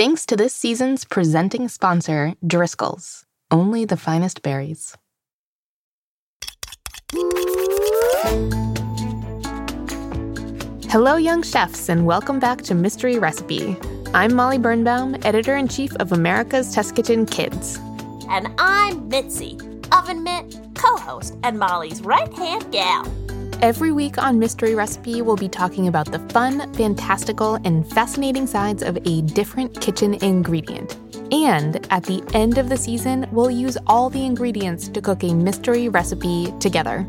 Thanks 0.00 0.24
to 0.24 0.34
this 0.34 0.54
season's 0.54 1.04
presenting 1.04 1.68
sponsor, 1.68 2.32
Driscoll's. 2.46 3.26
Only 3.50 3.84
the 3.84 3.98
finest 3.98 4.40
berries. 4.40 4.96
Hello, 10.88 11.16
young 11.16 11.42
chefs, 11.42 11.90
and 11.90 12.06
welcome 12.06 12.40
back 12.40 12.62
to 12.62 12.74
Mystery 12.74 13.18
Recipe. 13.18 13.76
I'm 14.14 14.34
Molly 14.34 14.56
Birnbaum, 14.56 15.16
editor 15.22 15.54
in 15.54 15.68
chief 15.68 15.94
of 15.96 16.12
America's 16.12 16.72
Test 16.74 16.96
Kitchen 16.96 17.26
Kids. 17.26 17.78
And 18.30 18.48
I'm 18.56 19.06
Mitzi, 19.10 19.58
oven 19.92 20.24
mitt, 20.24 20.58
co 20.76 20.96
host, 20.96 21.36
and 21.42 21.58
Molly's 21.58 22.00
right 22.00 22.32
hand 22.32 22.72
gal. 22.72 23.04
Every 23.62 23.92
week 23.92 24.16
on 24.16 24.38
Mystery 24.38 24.74
Recipe, 24.74 25.20
we'll 25.20 25.36
be 25.36 25.48
talking 25.48 25.86
about 25.86 26.10
the 26.10 26.18
fun, 26.30 26.72
fantastical, 26.72 27.56
and 27.56 27.86
fascinating 27.92 28.46
sides 28.46 28.82
of 28.82 28.96
a 29.06 29.20
different 29.20 29.78
kitchen 29.82 30.14
ingredient. 30.24 30.96
And 31.30 31.86
at 31.92 32.04
the 32.04 32.24
end 32.32 32.56
of 32.56 32.70
the 32.70 32.78
season, 32.78 33.28
we'll 33.30 33.50
use 33.50 33.76
all 33.86 34.08
the 34.08 34.24
ingredients 34.24 34.88
to 34.88 35.02
cook 35.02 35.22
a 35.24 35.34
mystery 35.34 35.90
recipe 35.90 36.54
together. 36.58 37.06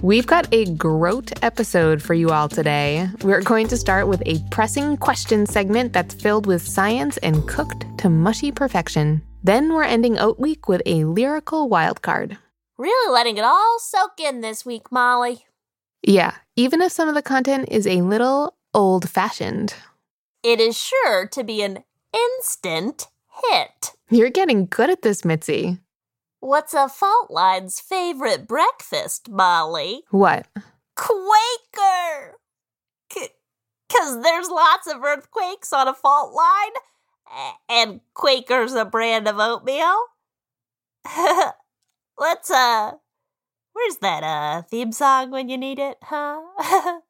We've 0.00 0.28
got 0.28 0.46
a 0.52 0.66
groat 0.76 1.32
episode 1.42 2.00
for 2.00 2.14
you 2.14 2.30
all 2.30 2.48
today. 2.48 3.08
We're 3.22 3.42
going 3.42 3.66
to 3.66 3.76
start 3.76 4.06
with 4.06 4.22
a 4.26 4.38
pressing 4.52 4.96
question 4.96 5.44
segment 5.44 5.92
that's 5.92 6.14
filled 6.14 6.46
with 6.46 6.62
science 6.62 7.16
and 7.16 7.48
cooked 7.48 7.84
to 7.98 8.08
mushy 8.08 8.52
perfection. 8.52 9.22
Then 9.42 9.72
we're 9.72 9.82
ending 9.82 10.20
Oat 10.20 10.38
Week 10.38 10.68
with 10.68 10.82
a 10.86 11.02
lyrical 11.02 11.68
wildcard. 11.68 12.38
Really 12.78 13.12
letting 13.12 13.38
it 13.38 13.44
all 13.44 13.80
soak 13.80 14.20
in 14.20 14.40
this 14.40 14.64
week, 14.64 14.92
Molly. 14.92 15.46
Yeah, 16.06 16.34
even 16.54 16.82
if 16.82 16.92
some 16.92 17.08
of 17.08 17.14
the 17.14 17.22
content 17.22 17.68
is 17.70 17.86
a 17.86 18.02
little 18.02 18.56
old 18.74 19.08
fashioned. 19.08 19.74
It 20.42 20.60
is 20.60 20.76
sure 20.76 21.26
to 21.28 21.42
be 21.42 21.62
an 21.62 21.84
instant 22.12 23.08
hit. 23.48 23.92
You're 24.10 24.30
getting 24.30 24.66
good 24.66 24.90
at 24.90 25.02
this, 25.02 25.24
Mitzi. 25.24 25.78
What's 26.40 26.74
a 26.74 26.90
fault 26.90 27.30
line's 27.30 27.80
favorite 27.80 28.46
breakfast, 28.46 29.30
Molly? 29.30 30.02
What? 30.10 30.46
Quaker! 30.94 32.36
Because 33.08 34.22
there's 34.22 34.48
lots 34.50 34.86
of 34.86 35.02
earthquakes 35.02 35.72
on 35.72 35.88
a 35.88 35.94
fault 35.94 36.34
line, 36.34 37.52
and 37.68 38.00
Quaker's 38.12 38.74
a 38.74 38.84
brand 38.84 39.26
of 39.26 39.38
oatmeal. 39.38 39.96
Let's, 42.18 42.50
uh, 42.50 42.92
where's 43.74 43.96
that, 43.98 44.22
uh, 44.22 44.62
theme 44.62 44.92
song 44.92 45.30
when 45.30 45.48
you 45.48 45.58
need 45.58 45.78
it, 45.78 45.98
huh? 46.02 46.40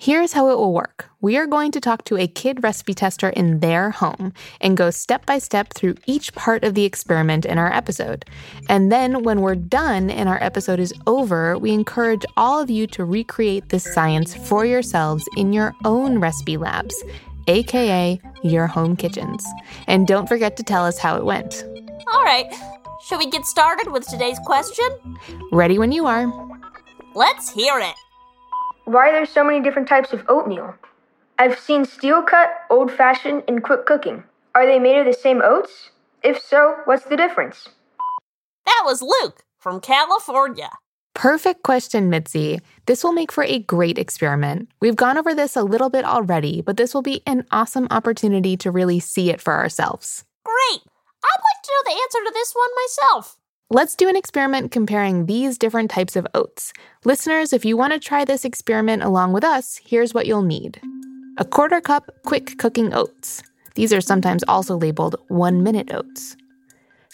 Here's 0.00 0.32
how 0.32 0.48
it 0.50 0.56
will 0.56 0.72
work. 0.72 1.10
We 1.20 1.36
are 1.38 1.46
going 1.48 1.72
to 1.72 1.80
talk 1.80 2.04
to 2.04 2.16
a 2.16 2.28
kid 2.28 2.62
recipe 2.62 2.94
tester 2.94 3.30
in 3.30 3.58
their 3.58 3.90
home 3.90 4.32
and 4.60 4.76
go 4.76 4.90
step 4.90 5.26
by 5.26 5.40
step 5.40 5.74
through 5.74 5.96
each 6.06 6.32
part 6.36 6.62
of 6.62 6.74
the 6.74 6.84
experiment 6.84 7.44
in 7.44 7.58
our 7.58 7.72
episode. 7.72 8.24
And 8.68 8.92
then 8.92 9.24
when 9.24 9.40
we're 9.40 9.56
done 9.56 10.08
and 10.08 10.28
our 10.28 10.40
episode 10.40 10.78
is 10.78 10.94
over, 11.08 11.58
we 11.58 11.72
encourage 11.72 12.24
all 12.36 12.60
of 12.60 12.70
you 12.70 12.86
to 12.86 13.04
recreate 13.04 13.70
this 13.70 13.92
science 13.92 14.36
for 14.36 14.64
yourselves 14.64 15.28
in 15.36 15.52
your 15.52 15.74
own 15.84 16.20
recipe 16.20 16.56
labs, 16.56 16.94
aka 17.48 18.20
your 18.44 18.68
home 18.68 18.94
kitchens. 18.94 19.44
And 19.88 20.06
don't 20.06 20.28
forget 20.28 20.56
to 20.58 20.62
tell 20.62 20.86
us 20.86 20.96
how 20.96 21.16
it 21.16 21.24
went. 21.24 21.64
All 22.12 22.22
right, 22.22 22.46
should 23.04 23.18
we 23.18 23.28
get 23.28 23.44
started 23.46 23.90
with 23.90 24.06
today's 24.06 24.38
question? 24.46 24.88
Ready 25.50 25.76
when 25.76 25.90
you 25.90 26.06
are. 26.06 26.32
Let's 27.16 27.50
hear 27.50 27.80
it. 27.80 27.96
Why 28.88 29.10
are 29.10 29.12
there 29.12 29.26
so 29.26 29.44
many 29.44 29.60
different 29.60 29.86
types 29.86 30.14
of 30.14 30.24
oatmeal? 30.30 30.74
I've 31.38 31.58
seen 31.58 31.84
steel 31.84 32.22
cut, 32.22 32.48
old 32.70 32.90
fashioned, 32.90 33.42
and 33.46 33.62
quick 33.62 33.84
cooking. 33.84 34.24
Are 34.54 34.64
they 34.64 34.78
made 34.78 34.98
of 34.98 35.04
the 35.04 35.12
same 35.12 35.42
oats? 35.44 35.90
If 36.22 36.40
so, 36.40 36.74
what's 36.86 37.04
the 37.04 37.14
difference? 37.14 37.68
That 38.64 38.82
was 38.86 39.02
Luke 39.02 39.42
from 39.58 39.82
California. 39.82 40.70
Perfect 41.12 41.64
question, 41.64 42.08
Mitzi. 42.08 42.60
This 42.86 43.04
will 43.04 43.12
make 43.12 43.30
for 43.30 43.44
a 43.44 43.58
great 43.58 43.98
experiment. 43.98 44.70
We've 44.80 44.96
gone 44.96 45.18
over 45.18 45.34
this 45.34 45.54
a 45.54 45.64
little 45.64 45.90
bit 45.90 46.06
already, 46.06 46.62
but 46.62 46.78
this 46.78 46.94
will 46.94 47.02
be 47.02 47.20
an 47.26 47.44
awesome 47.50 47.88
opportunity 47.90 48.56
to 48.56 48.70
really 48.70 49.00
see 49.00 49.28
it 49.28 49.42
for 49.42 49.52
ourselves. 49.52 50.24
Great! 50.46 50.80
I'd 50.80 51.44
like 51.44 51.62
to 51.62 51.72
know 51.72 51.92
the 51.92 52.00
answer 52.00 52.24
to 52.24 52.32
this 52.32 52.54
one 52.54 52.70
myself. 52.86 53.36
Let's 53.70 53.96
do 53.96 54.08
an 54.08 54.16
experiment 54.16 54.72
comparing 54.72 55.26
these 55.26 55.58
different 55.58 55.90
types 55.90 56.16
of 56.16 56.26
oats. 56.32 56.72
Listeners, 57.04 57.52
if 57.52 57.66
you 57.66 57.76
want 57.76 57.92
to 57.92 57.98
try 57.98 58.24
this 58.24 58.46
experiment 58.46 59.02
along 59.02 59.34
with 59.34 59.44
us, 59.44 59.78
here's 59.84 60.14
what 60.14 60.26
you'll 60.26 60.40
need 60.40 60.80
a 61.36 61.44
quarter 61.44 61.78
cup 61.82 62.10
quick 62.24 62.56
cooking 62.56 62.94
oats. 62.94 63.42
These 63.74 63.92
are 63.92 64.00
sometimes 64.00 64.42
also 64.48 64.74
labeled 64.74 65.16
one 65.28 65.62
minute 65.62 65.92
oats. 65.92 66.34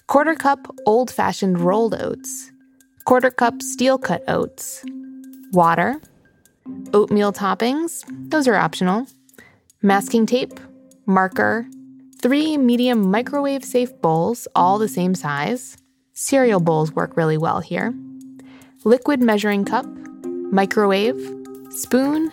Quarter 0.07 0.37
cup 0.37 0.73
old 0.87 1.11
fashioned 1.11 1.59
rolled 1.59 2.01
oats. 2.01 2.53
Quarter 3.05 3.33
cup 3.33 3.61
steel 3.61 3.99
cut 3.99 4.23
oats. 4.29 4.85
Water. 5.51 6.01
Oatmeal 6.93 7.33
toppings, 7.33 8.05
those 8.31 8.47
are 8.47 8.55
optional. 8.55 9.09
Masking 9.83 10.25
tape. 10.25 10.61
Marker. 11.05 11.67
Three 12.23 12.57
medium 12.57 13.11
microwave 13.11 13.65
safe 13.65 13.91
bowls, 14.01 14.47
all 14.55 14.79
the 14.79 14.89
same 14.89 15.17
size 15.17 15.79
Cereal 16.15 16.61
bowls 16.61 16.93
work 16.93 17.17
really 17.17 17.37
well 17.37 17.59
here. 17.59 17.93
Liquid 18.85 19.21
measuring 19.21 19.65
cup, 19.65 19.85
microwave, 20.53 21.21
spoon, 21.71 22.31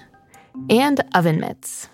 and 0.69 1.01
oven 1.15 1.39
mitts. 1.39 1.89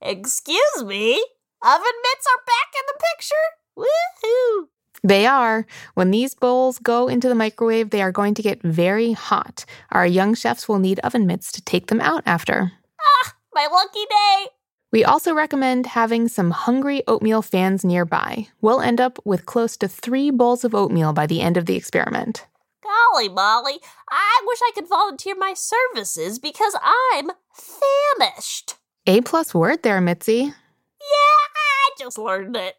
Excuse 0.00 0.82
me? 0.82 1.22
Oven 1.62 1.96
mitts 2.02 2.26
are 2.26 2.42
back 2.46 2.72
in 2.74 2.82
the 2.86 3.04
picture? 3.12 3.34
Woohoo! 3.76 4.68
They 5.04 5.26
are. 5.26 5.66
When 5.92 6.10
these 6.10 6.34
bowls 6.34 6.78
go 6.78 7.06
into 7.06 7.28
the 7.28 7.34
microwave, 7.34 7.90
they 7.90 8.00
are 8.00 8.12
going 8.12 8.32
to 8.34 8.42
get 8.42 8.62
very 8.62 9.12
hot. 9.12 9.66
Our 9.92 10.06
young 10.06 10.34
chefs 10.34 10.68
will 10.68 10.78
need 10.78 11.00
oven 11.00 11.26
mitts 11.26 11.52
to 11.52 11.62
take 11.62 11.88
them 11.88 12.00
out 12.00 12.22
after. 12.24 12.72
Ah, 12.98 13.34
my 13.54 13.68
lucky 13.70 14.06
day! 14.08 14.46
We 14.92 15.04
also 15.04 15.34
recommend 15.34 15.86
having 15.86 16.26
some 16.26 16.50
hungry 16.50 17.02
oatmeal 17.06 17.42
fans 17.42 17.84
nearby. 17.84 18.48
We'll 18.60 18.80
end 18.80 19.00
up 19.00 19.18
with 19.24 19.46
close 19.46 19.76
to 19.78 19.88
three 19.88 20.30
bowls 20.30 20.64
of 20.64 20.74
oatmeal 20.74 21.12
by 21.12 21.26
the 21.26 21.40
end 21.40 21.56
of 21.56 21.66
the 21.66 21.76
experiment. 21.76 22.46
Golly, 22.82 23.28
Molly, 23.28 23.78
I 24.10 24.42
wish 24.46 24.58
I 24.62 24.72
could 24.74 24.88
volunteer 24.88 25.36
my 25.36 25.54
services 25.54 26.40
because 26.40 26.74
I'm 26.82 27.30
famished. 27.54 28.74
A 29.06 29.20
plus 29.20 29.54
word 29.54 29.84
there, 29.84 30.00
Mitzi. 30.00 30.42
Yeah, 30.42 30.52
I 31.00 31.90
just 31.98 32.18
learned 32.18 32.56
it. 32.56 32.76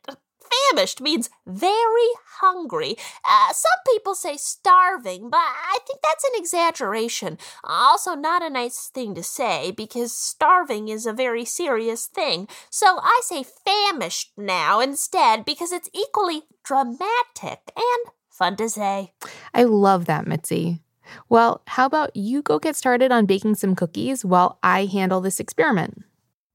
Famished 0.71 1.01
means 1.01 1.29
very 1.45 2.09
hungry. 2.39 2.95
Uh, 3.27 3.53
some 3.53 3.79
people 3.93 4.15
say 4.15 4.37
starving, 4.37 5.29
but 5.29 5.37
I 5.37 5.79
think 5.87 5.99
that's 6.01 6.23
an 6.23 6.31
exaggeration. 6.35 7.37
Also, 7.63 8.15
not 8.15 8.43
a 8.43 8.49
nice 8.49 8.87
thing 8.87 9.15
to 9.15 9.23
say 9.23 9.71
because 9.71 10.15
starving 10.15 10.89
is 10.89 11.05
a 11.05 11.13
very 11.13 11.45
serious 11.45 12.05
thing. 12.05 12.47
So 12.69 12.99
I 13.01 13.21
say 13.23 13.43
famished 13.43 14.31
now 14.37 14.79
instead 14.79 15.45
because 15.45 15.71
it's 15.71 15.89
equally 15.93 16.43
dramatic 16.63 17.71
and 17.75 18.13
fun 18.29 18.55
to 18.57 18.69
say. 18.69 19.13
I 19.53 19.63
love 19.63 20.05
that, 20.05 20.27
Mitzi. 20.27 20.79
Well, 21.27 21.61
how 21.67 21.85
about 21.85 22.15
you 22.15 22.41
go 22.41 22.57
get 22.57 22.75
started 22.75 23.11
on 23.11 23.25
baking 23.25 23.55
some 23.55 23.75
cookies 23.75 24.23
while 24.23 24.59
I 24.63 24.85
handle 24.85 25.19
this 25.19 25.39
experiment? 25.39 26.03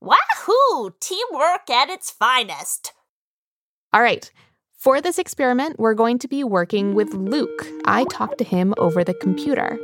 Wahoo! 0.00 0.94
Teamwork 1.00 1.68
at 1.68 1.90
its 1.90 2.10
finest. 2.10 2.92
All 3.92 4.02
right. 4.02 4.30
For 4.72 5.00
this 5.00 5.18
experiment, 5.18 5.78
we're 5.78 5.94
going 5.94 6.18
to 6.18 6.28
be 6.28 6.44
working 6.44 6.94
with 6.94 7.12
Luke. 7.14 7.66
I 7.86 8.04
talked 8.04 8.38
to 8.38 8.44
him 8.44 8.74
over 8.78 9.02
the 9.02 9.14
computer. 9.14 9.78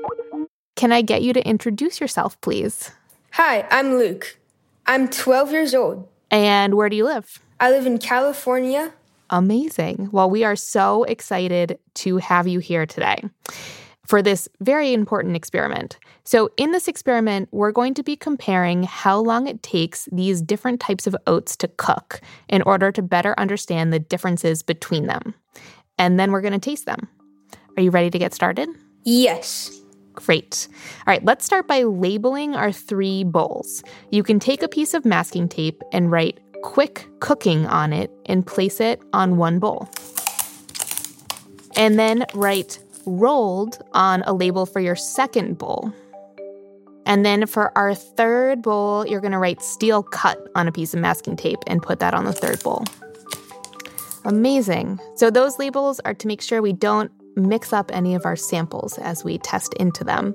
Can 0.76 0.92
I 0.92 1.02
get 1.02 1.22
you 1.22 1.32
to 1.32 1.46
introduce 1.48 2.00
yourself, 2.00 2.40
please? 2.40 2.90
Hi, 3.32 3.66
I'm 3.70 3.96
Luke. 3.96 4.38
I'm 4.86 5.08
12 5.08 5.52
years 5.52 5.74
old. 5.74 6.06
And 6.30 6.74
where 6.74 6.88
do 6.88 6.96
you 6.96 7.04
live? 7.04 7.40
I 7.58 7.70
live 7.70 7.86
in 7.86 7.98
California. 7.98 8.92
Amazing. 9.30 10.10
Well, 10.12 10.28
we 10.28 10.44
are 10.44 10.56
so 10.56 11.04
excited 11.04 11.78
to 11.94 12.18
have 12.18 12.46
you 12.46 12.58
here 12.58 12.84
today 12.84 13.22
for 14.06 14.22
this 14.22 14.48
very 14.60 14.92
important 14.92 15.36
experiment. 15.36 15.98
So, 16.24 16.50
in 16.56 16.72
this 16.72 16.88
experiment, 16.88 17.48
we're 17.52 17.72
going 17.72 17.94
to 17.94 18.02
be 18.02 18.16
comparing 18.16 18.82
how 18.82 19.18
long 19.18 19.46
it 19.46 19.62
takes 19.62 20.08
these 20.12 20.42
different 20.42 20.80
types 20.80 21.06
of 21.06 21.16
oats 21.26 21.56
to 21.58 21.68
cook 21.68 22.20
in 22.48 22.62
order 22.62 22.92
to 22.92 23.02
better 23.02 23.34
understand 23.38 23.92
the 23.92 23.98
differences 23.98 24.62
between 24.62 25.06
them. 25.06 25.34
And 25.98 26.18
then 26.18 26.32
we're 26.32 26.40
going 26.40 26.52
to 26.52 26.58
taste 26.58 26.86
them. 26.86 27.08
Are 27.76 27.82
you 27.82 27.90
ready 27.90 28.10
to 28.10 28.18
get 28.18 28.34
started? 28.34 28.68
Yes. 29.04 29.78
Great. 30.14 30.68
All 31.06 31.12
right, 31.12 31.24
let's 31.24 31.44
start 31.44 31.66
by 31.66 31.84
labeling 31.84 32.54
our 32.54 32.70
three 32.70 33.24
bowls. 33.24 33.82
You 34.10 34.22
can 34.22 34.38
take 34.38 34.62
a 34.62 34.68
piece 34.68 34.94
of 34.94 35.04
masking 35.04 35.48
tape 35.48 35.82
and 35.92 36.10
write 36.10 36.38
quick 36.62 37.08
cooking 37.20 37.66
on 37.66 37.92
it 37.92 38.10
and 38.26 38.46
place 38.46 38.80
it 38.80 39.00
on 39.12 39.36
one 39.36 39.58
bowl. 39.58 39.88
And 41.76 41.98
then 41.98 42.26
write 42.34 42.78
rolled 43.06 43.82
on 43.92 44.22
a 44.22 44.32
label 44.32 44.66
for 44.66 44.80
your 44.80 44.96
second 44.96 45.58
bowl. 45.58 45.92
And 47.04 47.26
then 47.26 47.46
for 47.46 47.76
our 47.76 47.94
third 47.94 48.62
bowl, 48.62 49.06
you're 49.06 49.20
going 49.20 49.32
to 49.32 49.38
write 49.38 49.60
steel 49.60 50.02
cut 50.02 50.38
on 50.54 50.68
a 50.68 50.72
piece 50.72 50.94
of 50.94 51.00
masking 51.00 51.36
tape 51.36 51.58
and 51.66 51.82
put 51.82 51.98
that 51.98 52.14
on 52.14 52.24
the 52.24 52.32
third 52.32 52.62
bowl. 52.62 52.84
Amazing. 54.24 55.00
So 55.16 55.30
those 55.30 55.58
labels 55.58 56.00
are 56.00 56.14
to 56.14 56.26
make 56.28 56.40
sure 56.40 56.62
we 56.62 56.72
don't 56.72 57.10
mix 57.34 57.72
up 57.72 57.90
any 57.92 58.14
of 58.14 58.24
our 58.24 58.36
samples 58.36 58.98
as 58.98 59.24
we 59.24 59.38
test 59.38 59.74
into 59.74 60.04
them. 60.04 60.34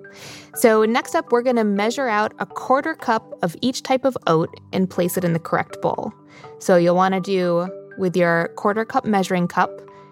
So 0.56 0.84
next 0.84 1.16
up, 1.16 1.32
we're 1.32 1.44
going 1.44 1.56
to 1.58 1.64
measure 1.64 2.08
out 2.08 2.34
a 2.40 2.46
quarter 2.46 2.96
cup 2.96 3.34
of 3.44 3.56
each 3.62 3.84
type 3.84 4.04
of 4.04 4.18
oat 4.28 4.50
and 4.74 4.90
place 4.90 5.16
it 5.18 5.24
in 5.24 5.34
the 5.34 5.40
correct 5.40 5.82
bowl. 5.82 6.12
So 6.60 6.76
you'll 6.76 6.96
want 6.96 7.14
to 7.14 7.22
do 7.22 7.70
with 7.98 8.16
your 8.16 8.50
quarter 8.58 8.84
cup 8.84 9.06
measuring 9.06 9.48
cup, 9.48 9.70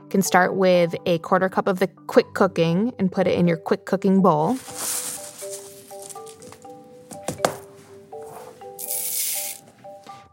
can 0.09 0.21
start 0.21 0.55
with 0.55 0.95
a 1.05 1.17
quarter 1.19 1.49
cup 1.49 1.67
of 1.67 1.79
the 1.79 1.87
quick 2.07 2.33
cooking 2.33 2.93
and 2.99 3.11
put 3.11 3.27
it 3.27 3.37
in 3.37 3.47
your 3.47 3.57
quick 3.57 3.85
cooking 3.85 4.21
bowl. 4.21 4.57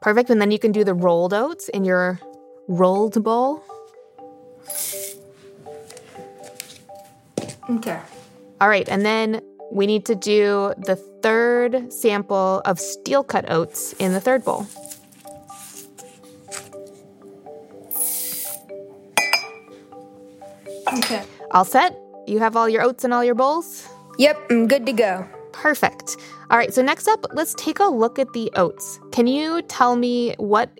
Perfect. 0.00 0.30
And 0.30 0.40
then 0.40 0.50
you 0.50 0.58
can 0.58 0.72
do 0.72 0.82
the 0.84 0.94
rolled 0.94 1.32
oats 1.32 1.68
in 1.68 1.84
your 1.84 2.18
rolled 2.66 3.22
bowl. 3.22 3.64
Okay. 7.70 8.00
All 8.60 8.68
right. 8.68 8.88
And 8.88 9.06
then 9.06 9.40
we 9.70 9.86
need 9.86 10.04
to 10.06 10.14
do 10.14 10.74
the 10.76 10.96
third 11.22 11.92
sample 11.92 12.60
of 12.64 12.80
steel 12.80 13.22
cut 13.22 13.50
oats 13.50 13.92
in 13.94 14.12
the 14.12 14.20
third 14.20 14.44
bowl. 14.44 14.66
Okay. 20.92 21.22
All 21.52 21.64
set? 21.64 21.98
You 22.26 22.38
have 22.38 22.56
all 22.56 22.68
your 22.68 22.82
oats 22.82 23.04
in 23.04 23.12
all 23.12 23.24
your 23.24 23.34
bowls? 23.34 23.88
Yep, 24.18 24.38
I'm 24.50 24.66
good 24.68 24.86
to 24.86 24.92
go. 24.92 25.26
Perfect. 25.52 26.16
All 26.50 26.58
right, 26.58 26.72
so 26.72 26.82
next 26.82 27.08
up, 27.08 27.26
let's 27.32 27.54
take 27.54 27.78
a 27.80 27.84
look 27.84 28.18
at 28.18 28.32
the 28.32 28.50
oats. 28.56 29.00
Can 29.10 29.26
you 29.26 29.62
tell 29.62 29.96
me 29.96 30.34
what 30.38 30.70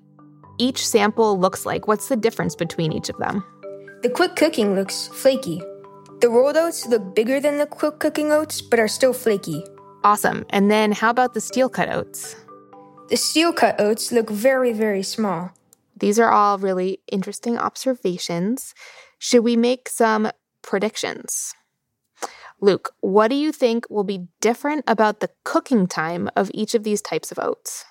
each 0.59 0.87
sample 0.87 1.39
looks 1.39 1.65
like? 1.65 1.89
What's 1.89 2.09
the 2.09 2.17
difference 2.17 2.55
between 2.55 2.93
each 2.93 3.09
of 3.09 3.17
them? 3.19 3.45
The 4.03 4.11
quick 4.11 4.37
cooking 4.37 4.75
looks 4.75 5.09
flaky. 5.09 5.63
The 6.21 6.29
rolled 6.29 6.57
oats 6.57 6.87
look 6.87 7.15
bigger 7.15 7.41
than 7.41 7.59
the 7.59 7.67
quick 7.67 7.99
cooking 7.99 8.31
oats, 8.33 8.61
but 8.61 8.79
are 8.79 8.89
still 8.89 9.13
flaky. 9.13 9.65
Awesome. 10.05 10.45
And 10.51 10.71
then 10.71 10.93
how 10.93 11.11
about 11.11 11.35
the 11.35 11.41
steel 11.41 11.69
cut 11.69 11.89
oats? 11.89 12.37
The 13.09 13.17
steel 13.17 13.53
cut 13.53 13.81
oats 13.81 14.13
look 14.13 14.31
very, 14.31 14.73
very 14.73 15.03
small. 15.03 15.53
These 15.97 16.19
are 16.19 16.31
all 16.31 16.59
really 16.59 17.01
interesting 17.11 17.59
observations. 17.59 18.75
Should 19.25 19.45
we 19.45 19.55
make 19.55 19.89
some 19.89 20.33
predictions? 20.63 21.55
Luke, 22.61 22.93
what 23.03 23.29
do 23.29 23.37
you 23.37 23.53
think 23.53 23.87
will 23.89 24.03
be 24.03 24.27
different 24.41 24.83
about 24.89 25.21
the 25.21 25.31
cooking 25.45 25.87
time 25.87 26.29
of 26.35 26.51
each 26.53 26.75
of 26.75 26.83
these 26.83 27.01
types 27.01 27.31
of 27.31 27.39
oats? 27.39 27.85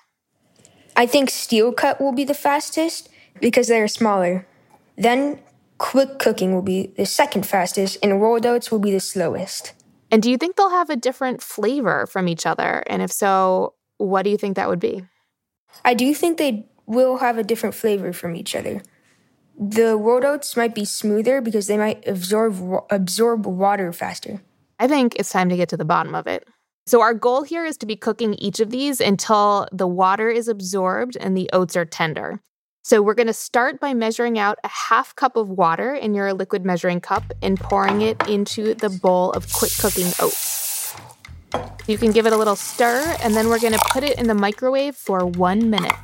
I 0.94 1.06
think 1.06 1.30
steel 1.30 1.72
cut 1.72 2.02
will 2.02 2.12
be 2.12 2.24
the 2.24 2.34
fastest 2.34 3.08
because 3.40 3.68
they 3.68 3.80
are 3.80 3.88
smaller. 3.88 4.46
Then 4.98 5.40
quick 5.78 6.18
cooking 6.18 6.52
will 6.52 6.60
be 6.60 6.92
the 6.98 7.06
second 7.06 7.46
fastest, 7.46 7.96
and 8.02 8.20
rolled 8.20 8.44
oats 8.44 8.70
will 8.70 8.78
be 8.78 8.92
the 8.92 9.00
slowest. 9.00 9.72
And 10.10 10.22
do 10.22 10.30
you 10.30 10.36
think 10.36 10.56
they'll 10.56 10.68
have 10.68 10.90
a 10.90 10.96
different 10.96 11.42
flavor 11.42 12.04
from 12.06 12.28
each 12.28 12.44
other? 12.44 12.84
And 12.88 13.00
if 13.00 13.10
so, 13.10 13.72
what 13.96 14.24
do 14.24 14.28
you 14.28 14.36
think 14.36 14.56
that 14.56 14.68
would 14.68 14.80
be? 14.80 15.06
I 15.82 15.94
do 15.94 16.12
think 16.12 16.36
they 16.36 16.68
will 16.84 17.16
have 17.24 17.38
a 17.38 17.42
different 17.42 17.74
flavor 17.74 18.12
from 18.12 18.36
each 18.36 18.54
other. 18.54 18.82
The 19.58 19.96
rolled 19.96 20.24
oats 20.24 20.56
might 20.56 20.74
be 20.74 20.84
smoother 20.84 21.40
because 21.40 21.66
they 21.66 21.76
might 21.76 22.06
absorb 22.06 22.84
absorb 22.90 23.46
water 23.46 23.92
faster. 23.92 24.40
I 24.78 24.88
think 24.88 25.14
it's 25.16 25.30
time 25.30 25.48
to 25.48 25.56
get 25.56 25.68
to 25.68 25.76
the 25.76 25.84
bottom 25.84 26.14
of 26.14 26.26
it. 26.26 26.46
So, 26.86 27.00
our 27.00 27.14
goal 27.14 27.44
here 27.44 27.64
is 27.64 27.76
to 27.78 27.86
be 27.86 27.94
cooking 27.94 28.34
each 28.34 28.58
of 28.58 28.70
these 28.70 29.00
until 29.00 29.68
the 29.70 29.86
water 29.86 30.28
is 30.28 30.48
absorbed 30.48 31.16
and 31.16 31.36
the 31.36 31.48
oats 31.52 31.76
are 31.76 31.84
tender. 31.84 32.40
So, 32.82 33.00
we're 33.00 33.14
going 33.14 33.28
to 33.28 33.32
start 33.32 33.78
by 33.78 33.94
measuring 33.94 34.38
out 34.38 34.58
a 34.64 34.68
half 34.68 35.14
cup 35.14 35.36
of 35.36 35.48
water 35.48 35.94
in 35.94 36.14
your 36.14 36.32
liquid 36.34 36.64
measuring 36.64 37.00
cup 37.00 37.22
and 37.40 37.60
pouring 37.60 38.00
it 38.02 38.20
into 38.28 38.74
the 38.74 38.90
bowl 38.90 39.30
of 39.32 39.52
quick 39.52 39.70
cooking 39.78 40.10
oats. 40.18 40.96
You 41.86 41.98
can 41.98 42.10
give 42.10 42.26
it 42.26 42.32
a 42.32 42.36
little 42.36 42.56
stir, 42.56 43.16
and 43.22 43.36
then 43.36 43.48
we're 43.48 43.60
going 43.60 43.74
to 43.74 43.84
put 43.90 44.02
it 44.02 44.18
in 44.18 44.26
the 44.26 44.34
microwave 44.34 44.96
for 44.96 45.24
one 45.24 45.70
minute. 45.70 45.94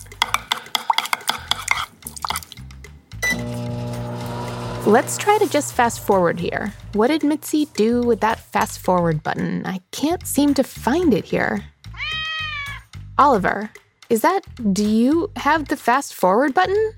Let's 4.88 5.18
try 5.18 5.36
to 5.36 5.46
just 5.46 5.74
fast 5.74 6.00
forward 6.00 6.40
here. 6.40 6.72
What 6.94 7.08
did 7.08 7.22
Mitzi 7.22 7.66
do 7.74 8.00
with 8.00 8.20
that 8.20 8.40
fast 8.40 8.78
forward 8.78 9.22
button? 9.22 9.66
I 9.66 9.80
can't 9.90 10.26
seem 10.26 10.54
to 10.54 10.64
find 10.64 11.12
it 11.12 11.26
here. 11.26 11.62
Oliver, 13.18 13.68
is 14.08 14.22
that, 14.22 14.40
do 14.72 14.82
you 14.82 15.30
have 15.36 15.68
the 15.68 15.76
fast 15.76 16.14
forward 16.14 16.54
button? 16.54 16.94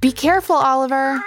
Be 0.00 0.10
careful, 0.10 0.56
Oliver. 0.56 1.22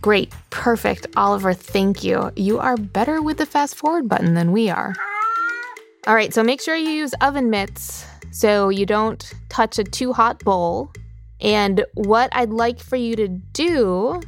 Great, 0.00 0.32
perfect. 0.48 1.08
Oliver, 1.14 1.52
thank 1.52 2.02
you. 2.02 2.32
You 2.36 2.58
are 2.58 2.78
better 2.78 3.20
with 3.20 3.36
the 3.36 3.44
fast 3.44 3.74
forward 3.74 4.08
button 4.08 4.32
than 4.32 4.50
we 4.50 4.70
are. 4.70 4.94
All 6.06 6.14
right, 6.14 6.32
so 6.32 6.42
make 6.42 6.62
sure 6.62 6.74
you 6.74 6.88
use 6.88 7.12
oven 7.20 7.50
mitts 7.50 8.06
so 8.30 8.68
you 8.68 8.86
don't 8.86 9.32
touch 9.48 9.78
a 9.78 9.84
too 9.84 10.12
hot 10.12 10.42
bowl. 10.44 10.92
And 11.40 11.84
what 11.94 12.28
I'd 12.32 12.50
like 12.50 12.80
for 12.80 12.96
you 12.96 13.16
to 13.16 13.28
do 13.28 14.20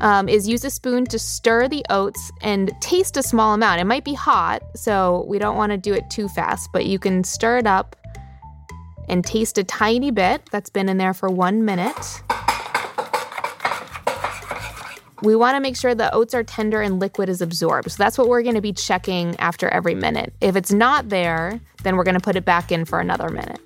um, 0.00 0.28
is 0.28 0.48
use 0.48 0.64
a 0.64 0.70
spoon 0.70 1.04
to 1.06 1.18
stir 1.18 1.68
the 1.68 1.84
oats 1.90 2.30
and 2.42 2.72
taste 2.80 3.16
a 3.16 3.22
small 3.22 3.54
amount. 3.54 3.80
It 3.80 3.84
might 3.84 4.04
be 4.04 4.14
hot, 4.14 4.62
so 4.74 5.24
we 5.28 5.38
don't 5.38 5.56
want 5.56 5.72
to 5.72 5.78
do 5.78 5.92
it 5.94 6.08
too 6.10 6.28
fast, 6.28 6.70
but 6.72 6.86
you 6.86 6.98
can 6.98 7.24
stir 7.24 7.58
it 7.58 7.66
up 7.66 7.96
and 9.08 9.24
taste 9.24 9.58
a 9.58 9.64
tiny 9.64 10.10
bit 10.10 10.48
that's 10.50 10.70
been 10.70 10.88
in 10.88 10.96
there 10.96 11.14
for 11.14 11.28
one 11.28 11.64
minute. 11.64 12.22
We 15.22 15.36
want 15.36 15.54
to 15.56 15.60
make 15.60 15.76
sure 15.76 15.94
the 15.94 16.12
oats 16.14 16.32
are 16.32 16.42
tender 16.42 16.80
and 16.80 16.98
liquid 16.98 17.28
is 17.28 17.42
absorbed. 17.42 17.90
So 17.90 18.02
that's 18.02 18.16
what 18.16 18.28
we're 18.28 18.42
going 18.42 18.54
to 18.54 18.62
be 18.62 18.72
checking 18.72 19.38
after 19.38 19.68
every 19.68 19.94
minute. 19.94 20.32
If 20.40 20.56
it's 20.56 20.72
not 20.72 21.10
there, 21.10 21.60
then 21.82 21.96
we're 21.96 22.04
going 22.04 22.14
to 22.14 22.20
put 22.20 22.36
it 22.36 22.44
back 22.46 22.72
in 22.72 22.86
for 22.86 23.00
another 23.00 23.28
minute. 23.28 23.60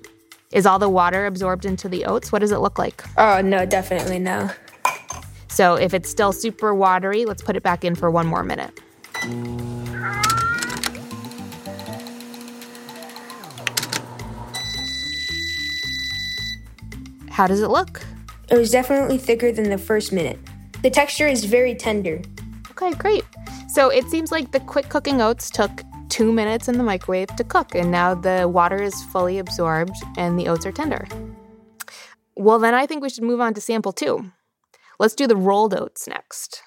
Is 0.51 0.65
all 0.65 0.79
the 0.79 0.89
water 0.89 1.25
absorbed 1.25 1.65
into 1.65 1.87
the 1.87 2.05
oats? 2.05 2.31
What 2.31 2.39
does 2.39 2.51
it 2.51 2.57
look 2.57 2.77
like? 2.77 3.03
Oh, 3.17 3.39
no, 3.41 3.65
definitely 3.65 4.19
no. 4.19 4.49
So 5.47 5.75
if 5.75 5.93
it's 5.93 6.09
still 6.09 6.33
super 6.33 6.75
watery, 6.75 7.23
let's 7.23 7.41
put 7.41 7.55
it 7.55 7.63
back 7.63 7.85
in 7.85 7.95
for 7.95 8.11
one 8.11 8.27
more 8.27 8.43
minute. 8.43 8.77
How 17.29 17.47
does 17.47 17.61
it 17.61 17.69
look? 17.69 18.05
It 18.49 18.57
was 18.57 18.71
definitely 18.71 19.17
thicker 19.17 19.53
than 19.53 19.69
the 19.69 19.77
first 19.77 20.11
minute. 20.11 20.39
The 20.85 20.91
texture 20.91 21.25
is 21.25 21.45
very 21.45 21.73
tender. 21.73 22.21
Okay, 22.69 22.91
great. 22.91 23.23
So 23.67 23.89
it 23.89 24.07
seems 24.07 24.31
like 24.31 24.51
the 24.51 24.59
quick 24.59 24.87
cooking 24.87 25.19
oats 25.19 25.49
took 25.49 25.81
two 26.09 26.31
minutes 26.31 26.67
in 26.67 26.77
the 26.77 26.83
microwave 26.83 27.35
to 27.37 27.43
cook, 27.43 27.73
and 27.73 27.89
now 27.89 28.13
the 28.13 28.47
water 28.47 28.83
is 28.83 28.93
fully 29.05 29.39
absorbed 29.39 29.95
and 30.15 30.37
the 30.37 30.47
oats 30.47 30.63
are 30.63 30.71
tender. 30.71 31.07
Well, 32.35 32.59
then 32.59 32.75
I 32.75 32.85
think 32.85 33.01
we 33.01 33.09
should 33.09 33.23
move 33.23 33.41
on 33.41 33.55
to 33.55 33.61
sample 33.61 33.93
two. 33.93 34.31
Let's 34.99 35.15
do 35.15 35.25
the 35.25 35.35
rolled 35.35 35.73
oats 35.73 36.07
next. 36.07 36.61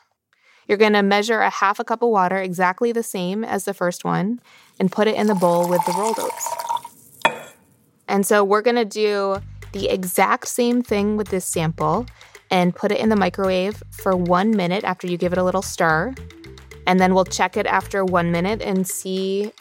You're 0.66 0.78
going 0.78 0.94
to 0.94 1.02
measure 1.04 1.38
a 1.38 1.50
half 1.50 1.78
a 1.78 1.84
cup 1.84 2.02
of 2.02 2.08
water, 2.08 2.38
exactly 2.38 2.90
the 2.90 3.04
same 3.04 3.44
as 3.44 3.66
the 3.66 3.72
first 3.72 4.04
one, 4.04 4.40
and 4.80 4.90
put 4.90 5.06
it 5.06 5.14
in 5.14 5.28
the 5.28 5.36
bowl 5.36 5.68
with 5.68 5.86
the 5.86 5.92
rolled 5.92 6.18
oats. 6.18 7.44
And 8.08 8.26
so 8.26 8.42
we're 8.42 8.62
going 8.62 8.74
to 8.74 8.84
do 8.84 9.36
the 9.70 9.88
exact 9.88 10.48
same 10.48 10.82
thing 10.82 11.16
with 11.16 11.28
this 11.28 11.44
sample 11.44 12.04
and 12.50 12.74
put 12.74 12.92
it 12.92 13.00
in 13.00 13.08
the 13.08 13.16
microwave 13.16 13.82
for 13.90 14.16
one 14.16 14.50
minute 14.50 14.84
after 14.84 15.06
you 15.06 15.16
give 15.16 15.32
it 15.32 15.38
a 15.38 15.44
little 15.44 15.62
stir. 15.62 16.14
And 16.86 16.98
then 16.98 17.14
we'll 17.14 17.24
check 17.24 17.56
it 17.56 17.66
after 17.66 18.04
one 18.04 18.32
minute 18.32 18.62
and 18.62 18.86
see 18.86 19.52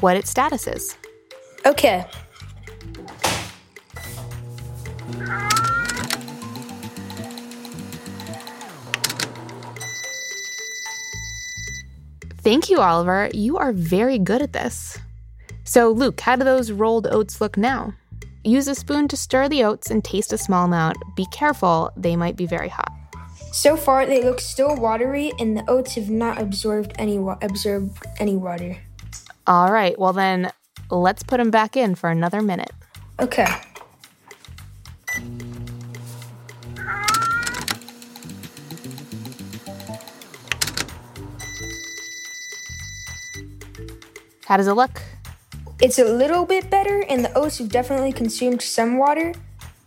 what 0.00 0.16
its 0.16 0.30
status 0.30 0.66
is. 0.66 0.96
Okay. 1.64 2.04
Thank 12.44 12.68
you, 12.68 12.80
Oliver. 12.80 13.30
You 13.32 13.56
are 13.56 13.72
very 13.72 14.18
good 14.18 14.42
at 14.42 14.52
this. 14.52 14.98
So, 15.64 15.90
Luke, 15.90 16.20
how 16.20 16.36
do 16.36 16.44
those 16.44 16.70
rolled 16.70 17.06
oats 17.06 17.40
look 17.40 17.56
now? 17.56 17.94
Use 18.46 18.68
a 18.68 18.74
spoon 18.74 19.08
to 19.08 19.16
stir 19.16 19.48
the 19.48 19.64
oats 19.64 19.90
and 19.90 20.04
taste 20.04 20.30
a 20.30 20.36
small 20.36 20.66
amount. 20.66 20.98
Be 21.16 21.24
careful, 21.32 21.90
they 21.96 22.14
might 22.14 22.36
be 22.36 22.44
very 22.44 22.68
hot. 22.68 22.92
So 23.52 23.74
far, 23.74 24.04
they 24.04 24.22
look 24.22 24.38
still 24.38 24.76
watery, 24.76 25.32
and 25.40 25.56
the 25.56 25.64
oats 25.66 25.94
have 25.94 26.10
not 26.10 26.38
absorbed 26.38 26.92
any 26.96 27.18
wa- 27.18 27.38
absorbed 27.40 28.04
any 28.18 28.36
water. 28.36 28.76
All 29.46 29.72
right, 29.72 29.98
well 29.98 30.12
then, 30.12 30.52
let's 30.90 31.22
put 31.22 31.38
them 31.38 31.50
back 31.50 31.74
in 31.74 31.94
for 31.94 32.10
another 32.10 32.42
minute. 32.42 32.72
Okay. 33.18 33.46
How 44.44 44.58
does 44.58 44.66
it 44.66 44.74
look? 44.74 45.00
It's 45.84 45.98
a 45.98 46.04
little 46.04 46.46
bit 46.46 46.70
better, 46.70 47.04
and 47.10 47.22
the 47.22 47.30
oats 47.36 47.58
have 47.58 47.68
definitely 47.68 48.10
consumed 48.10 48.62
some 48.62 48.96
water, 48.96 49.34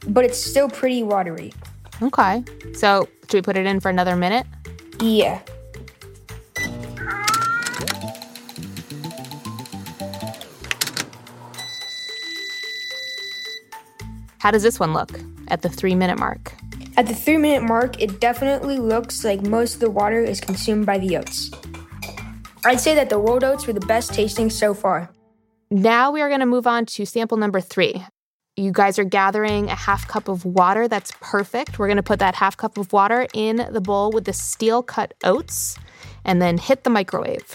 but 0.07 0.23
it's 0.23 0.37
still 0.37 0.69
pretty 0.69 1.01
watery. 1.01 1.55
Okay. 2.03 2.43
So, 2.75 3.09
should 3.23 3.33
we 3.33 3.41
put 3.41 3.57
it 3.57 3.65
in 3.65 3.79
for 3.79 3.89
another 3.89 4.15
minute? 4.15 4.45
Yeah. 5.01 5.41
How 14.37 14.51
does 14.51 14.61
this 14.61 14.79
one 14.79 14.93
look 14.93 15.19
at 15.47 15.63
the 15.63 15.69
three 15.69 15.95
minute 15.95 16.19
mark? 16.19 16.53
At 16.95 17.07
the 17.07 17.15
three 17.15 17.37
minute 17.37 17.63
mark, 17.63 17.99
it 17.99 18.19
definitely 18.19 18.77
looks 18.77 19.25
like 19.25 19.41
most 19.41 19.73
of 19.73 19.79
the 19.79 19.89
water 19.89 20.19
is 20.19 20.39
consumed 20.39 20.85
by 20.85 20.99
the 20.99 21.17
oats. 21.17 21.49
I'd 22.63 22.79
say 22.79 22.93
that 22.93 23.09
the 23.09 23.17
rolled 23.17 23.43
oats 23.43 23.65
were 23.65 23.73
the 23.73 23.87
best 23.87 24.13
tasting 24.13 24.51
so 24.51 24.75
far. 24.75 25.09
Now 25.69 26.11
we 26.11 26.21
are 26.21 26.29
going 26.29 26.39
to 26.39 26.45
move 26.45 26.65
on 26.65 26.85
to 26.85 27.05
sample 27.05 27.37
number 27.37 27.59
three. 27.59 28.05
You 28.55 28.71
guys 28.71 28.97
are 28.97 29.03
gathering 29.03 29.69
a 29.69 29.75
half 29.75 30.07
cup 30.07 30.29
of 30.29 30.45
water. 30.45 30.87
That's 30.87 31.11
perfect. 31.19 31.77
We're 31.77 31.87
going 31.87 31.97
to 31.97 32.03
put 32.03 32.19
that 32.19 32.35
half 32.35 32.55
cup 32.55 32.77
of 32.77 32.93
water 32.93 33.27
in 33.33 33.67
the 33.71 33.81
bowl 33.81 34.11
with 34.11 34.23
the 34.23 34.33
steel 34.33 34.81
cut 34.81 35.13
oats 35.23 35.77
and 36.23 36.41
then 36.41 36.57
hit 36.57 36.83
the 36.85 36.89
microwave. 36.89 37.53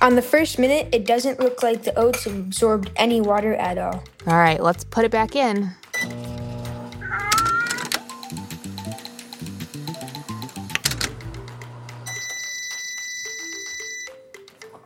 On 0.00 0.14
the 0.14 0.22
first 0.22 0.60
minute, 0.60 0.88
it 0.92 1.04
doesn't 1.04 1.40
look 1.40 1.62
like 1.62 1.82
the 1.82 1.96
oats 1.98 2.24
have 2.24 2.34
absorbed 2.34 2.92
any 2.94 3.20
water 3.20 3.54
at 3.54 3.78
all. 3.78 4.04
All 4.28 4.36
right, 4.36 4.62
let's 4.62 4.84
put 4.84 5.04
it 5.04 5.10
back 5.10 5.34
in. 5.34 5.72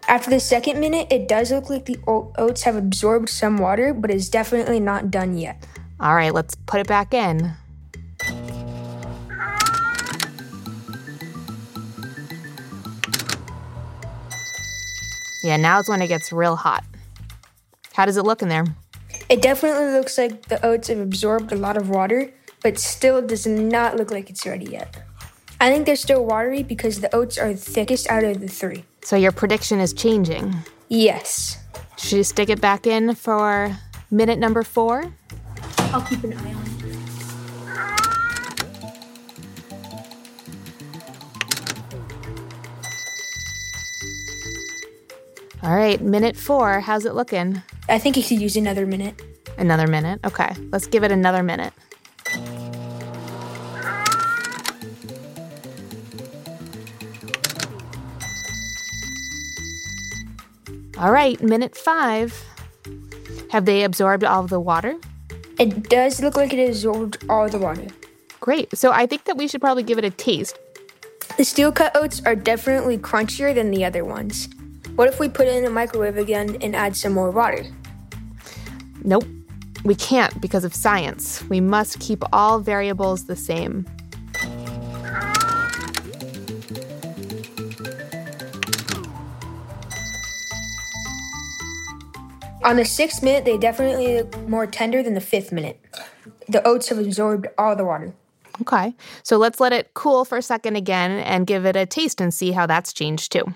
After 0.09 0.31
the 0.31 0.40
second 0.40 0.81
minute, 0.81 1.09
it 1.11 1.28
does 1.28 1.50
look 1.50 1.69
like 1.69 1.85
the 1.85 1.99
oats 2.07 2.62
have 2.62 2.76
absorbed 2.76 3.28
some 3.28 3.59
water, 3.59 3.92
but 3.92 4.11
it's 4.11 4.31
definitely 4.31 4.81
not 4.81 5.11
done 5.11 5.37
yet. 5.37 5.62
All 6.00 6.14
right, 6.14 6.33
let's 6.33 6.54
put 6.54 6.81
it 6.81 6.87
back 6.87 7.12
in. 7.12 7.52
Yeah, 15.42 15.56
now 15.56 15.80
it's 15.80 15.88
when 15.88 16.02
it 16.02 16.08
gets 16.08 16.32
real 16.32 16.56
hot. 16.56 16.84
How 17.92 18.06
does 18.06 18.16
it 18.16 18.25
look 18.25 18.42
in 18.42 18.49
there? 18.49 18.64
It 19.28 19.42
definitely 19.42 19.92
looks 19.92 20.16
like 20.18 20.49
the 20.49 20.64
oats 20.64 20.88
have 20.88 20.99
absorbed 20.99 21.52
a 21.52 21.56
lot 21.56 21.76
of 21.76 21.88
water, 21.88 22.32
but 22.62 22.78
still 22.78 23.20
does 23.20 23.46
not 23.46 23.96
look 23.96 24.11
like 24.11 24.30
it's 24.30 24.46
ready 24.46 24.66
yet. 24.66 25.02
I 25.61 25.70
think 25.70 25.87
they're 25.87 25.96
still 25.96 26.25
watery 26.25 26.62
because 26.62 27.00
the 27.00 27.14
oats 27.14 27.38
are 27.38 27.52
the 27.52 27.58
thickest 27.58 28.08
out 28.11 28.25
of 28.25 28.40
the 28.40 28.49
three. 28.49 28.84
So 29.02 29.16
your 29.16 29.32
prediction 29.32 29.80
is 29.80 29.92
changing. 29.92 30.54
Yes. 30.88 31.58
Should 31.99 32.16
you 32.18 32.25
stick 32.25 32.49
it 32.49 32.61
back 32.61 32.87
in 32.87 33.14
for 33.14 33.76
minute 34.11 34.38
number 34.38 34.62
four? 34.62 35.12
I'll 35.78 36.02
keep 36.02 36.25
an 36.25 36.32
eye 36.32 36.54
on 36.54 36.62
it. 36.66 36.72
All 45.64 45.76
right, 45.76 46.00
minute 46.00 46.37
four. 46.37 46.81
How's 46.81 47.04
it 47.04 47.14
looking? 47.14 47.62
I 47.88 47.97
think 47.97 48.16
you 48.16 48.25
could 48.25 48.40
use 48.40 48.57
another 48.57 48.85
minute. 48.85 49.23
Another 49.59 49.87
minute. 49.87 50.19
Okay, 50.25 50.50
let's 50.73 50.88
give 50.88 51.04
it 51.04 51.12
another 51.12 51.45
minute. 51.45 51.73
All 60.99 61.12
right, 61.12 61.40
minute 61.40 61.76
five. 61.76 62.45
Have 63.50 63.64
they 63.64 63.85
absorbed 63.85 64.25
all 64.25 64.42
of 64.42 64.50
the 64.50 64.59
water? 64.59 64.97
It 65.61 65.88
does 65.88 66.21
look 66.21 66.37
like 66.37 66.52
it 66.52 66.69
absorbed 66.69 67.25
all 67.28 67.49
the 67.49 67.59
water. 67.59 67.87
Great. 68.40 68.76
So 68.76 68.90
I 68.90 69.07
think 69.07 69.26
that 69.26 69.37
we 69.37 69.47
should 69.47 69.61
probably 69.61 69.85
give 69.85 69.99
it 69.99 70.04
a 70.04 70.11
taste. 70.11 70.59
The 71.37 71.45
steel 71.45 71.71
cut 71.71 71.95
oats 71.95 72.21
are 72.26 72.35
definitely 72.35 72.99
crunchier 72.99 73.54
than 73.54 73.71
the 73.71 73.85
other 73.85 74.04
ones. 74.04 74.49
What 74.96 75.08
if 75.08 75.18
we 75.18 75.28
put 75.28 75.46
it 75.46 75.56
in 75.56 75.64
the 75.64 75.70
microwave 75.70 76.18
again 76.18 76.58
and 76.61 76.76
add 76.76 76.96
some 76.96 77.14
more 77.14 77.30
water? 77.30 77.64
Nope. 79.02 79.25
We 79.84 79.94
can't 79.94 80.38
because 80.40 80.64
of 80.64 80.75
science. 80.75 81.42
We 81.49 81.61
must 81.61 81.99
keep 81.99 82.22
all 82.32 82.61
variables 82.61 83.25
the 83.25 83.34
same. 83.34 83.87
On 92.64 92.76
the 92.76 92.84
sixth 92.84 93.22
minute, 93.22 93.44
they 93.44 93.58
definitely 93.58 94.18
look 94.18 94.49
more 94.49 94.66
tender 94.66 95.02
than 95.02 95.14
the 95.14 95.20
fifth 95.20 95.50
minute. 95.50 95.80
The 96.49 96.64
oats 96.66 96.88
have 96.90 96.99
absorbed 96.99 97.49
all 97.58 97.75
the 97.75 97.84
water. 97.84 98.14
Okay. 98.61 98.94
So 99.25 99.37
let's 99.37 99.58
let 99.58 99.72
it 99.72 99.94
cool 99.94 100.25
for 100.25 100.38
a 100.38 100.42
second 100.42 100.76
again 100.76 101.11
and 101.12 101.46
give 101.46 101.66
it 101.66 101.75
a 101.75 101.87
taste 101.87 102.20
and 102.20 102.32
see 102.32 102.52
how 102.52 102.66
that's 102.66 102.92
changed 102.92 103.32
too. 103.32 103.52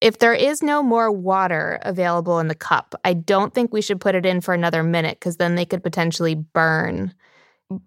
If 0.00 0.18
there 0.18 0.34
is 0.34 0.62
no 0.62 0.82
more 0.82 1.10
water 1.10 1.80
available 1.82 2.38
in 2.38 2.48
the 2.48 2.54
cup, 2.54 2.94
I 3.04 3.14
don't 3.14 3.52
think 3.52 3.72
we 3.72 3.82
should 3.82 4.00
put 4.00 4.14
it 4.14 4.24
in 4.24 4.40
for 4.40 4.54
another 4.54 4.82
minute 4.82 5.18
because 5.18 5.38
then 5.38 5.56
they 5.56 5.64
could 5.64 5.82
potentially 5.82 6.34
burn. 6.34 7.12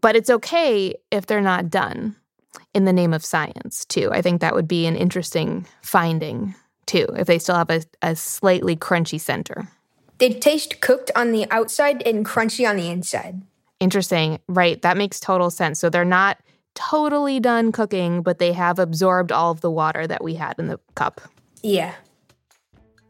But 0.01 0.15
it's 0.15 0.29
okay 0.29 0.95
if 1.09 1.25
they're 1.25 1.41
not 1.41 1.69
done 1.69 2.15
in 2.73 2.85
the 2.85 2.93
name 2.93 3.13
of 3.13 3.23
science, 3.23 3.85
too. 3.85 4.09
I 4.11 4.21
think 4.21 4.41
that 4.41 4.53
would 4.53 4.67
be 4.67 4.85
an 4.85 4.95
interesting 4.95 5.65
finding, 5.81 6.53
too, 6.85 7.07
if 7.15 7.27
they 7.27 7.39
still 7.39 7.55
have 7.55 7.69
a, 7.69 7.81
a 8.01 8.15
slightly 8.15 8.75
crunchy 8.75 9.19
center. 9.19 9.69
They 10.17 10.33
taste 10.33 10.81
cooked 10.81 11.11
on 11.15 11.31
the 11.31 11.49
outside 11.49 12.05
and 12.05 12.25
crunchy 12.25 12.69
on 12.69 12.75
the 12.75 12.89
inside. 12.89 13.41
Interesting. 13.79 14.39
Right. 14.47 14.81
That 14.81 14.97
makes 14.97 15.19
total 15.19 15.49
sense. 15.49 15.79
So 15.79 15.89
they're 15.89 16.05
not 16.05 16.37
totally 16.75 17.39
done 17.39 17.71
cooking, 17.71 18.21
but 18.21 18.37
they 18.37 18.53
have 18.53 18.77
absorbed 18.79 19.31
all 19.31 19.51
of 19.51 19.61
the 19.61 19.71
water 19.71 20.05
that 20.05 20.23
we 20.23 20.35
had 20.35 20.59
in 20.59 20.67
the 20.67 20.79
cup. 20.95 21.21
Yeah. 21.63 21.93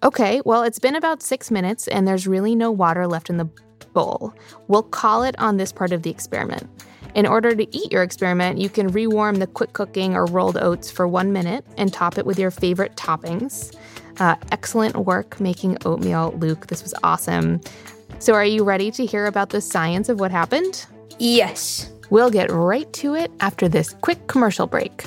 Okay, 0.03 0.41
well, 0.45 0.63
it's 0.63 0.79
been 0.79 0.95
about 0.95 1.21
six 1.21 1.51
minutes 1.51 1.87
and 1.87 2.07
there's 2.07 2.27
really 2.27 2.55
no 2.55 2.71
water 2.71 3.07
left 3.07 3.29
in 3.29 3.37
the 3.37 3.49
bowl. 3.93 4.33
We'll 4.67 4.83
call 4.83 5.23
it 5.23 5.37
on 5.39 5.57
this 5.57 5.71
part 5.71 5.91
of 5.91 6.03
the 6.03 6.09
experiment. 6.09 6.67
In 7.13 7.25
order 7.25 7.53
to 7.53 7.75
eat 7.75 7.91
your 7.91 8.03
experiment, 8.03 8.57
you 8.57 8.69
can 8.69 8.87
rewarm 8.87 9.35
the 9.35 9.47
quick 9.47 9.73
cooking 9.73 10.15
or 10.15 10.25
rolled 10.25 10.57
oats 10.57 10.89
for 10.89 11.07
one 11.07 11.33
minute 11.33 11.65
and 11.77 11.93
top 11.93 12.17
it 12.17 12.25
with 12.25 12.39
your 12.39 12.51
favorite 12.51 12.95
toppings. 12.95 13.75
Uh, 14.19 14.35
excellent 14.51 14.95
work 14.95 15.39
making 15.39 15.77
oatmeal, 15.85 16.33
Luke. 16.37 16.67
This 16.67 16.83
was 16.83 16.93
awesome. 17.03 17.59
So, 18.19 18.33
are 18.33 18.45
you 18.45 18.63
ready 18.63 18.91
to 18.91 19.05
hear 19.05 19.25
about 19.25 19.49
the 19.49 19.61
science 19.61 20.07
of 20.07 20.19
what 20.19 20.31
happened? 20.31 20.85
Yes. 21.19 21.91
We'll 22.09 22.29
get 22.29 22.51
right 22.51 22.91
to 22.93 23.15
it 23.15 23.31
after 23.39 23.67
this 23.67 23.93
quick 24.01 24.27
commercial 24.27 24.67
break. 24.67 25.05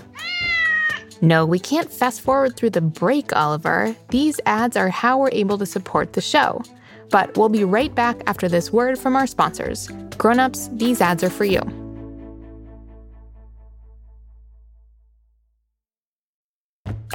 No, 1.24 1.46
we 1.46 1.58
can't 1.58 1.90
fast 1.90 2.20
forward 2.20 2.54
through 2.54 2.70
the 2.70 2.82
break, 2.82 3.34
Oliver. 3.34 3.96
These 4.10 4.40
ads 4.44 4.76
are 4.76 4.90
how 4.90 5.16
we're 5.16 5.30
able 5.32 5.56
to 5.56 5.64
support 5.64 6.12
the 6.12 6.20
show. 6.20 6.62
But 7.08 7.34
we'll 7.38 7.48
be 7.48 7.64
right 7.64 7.94
back 7.94 8.22
after 8.26 8.46
this 8.46 8.70
word 8.70 8.98
from 8.98 9.16
our 9.16 9.26
sponsors. 9.26 9.88
Grown-ups, 10.18 10.68
these 10.74 11.00
ads 11.00 11.24
are 11.24 11.30
for 11.30 11.46
you. 11.46 11.62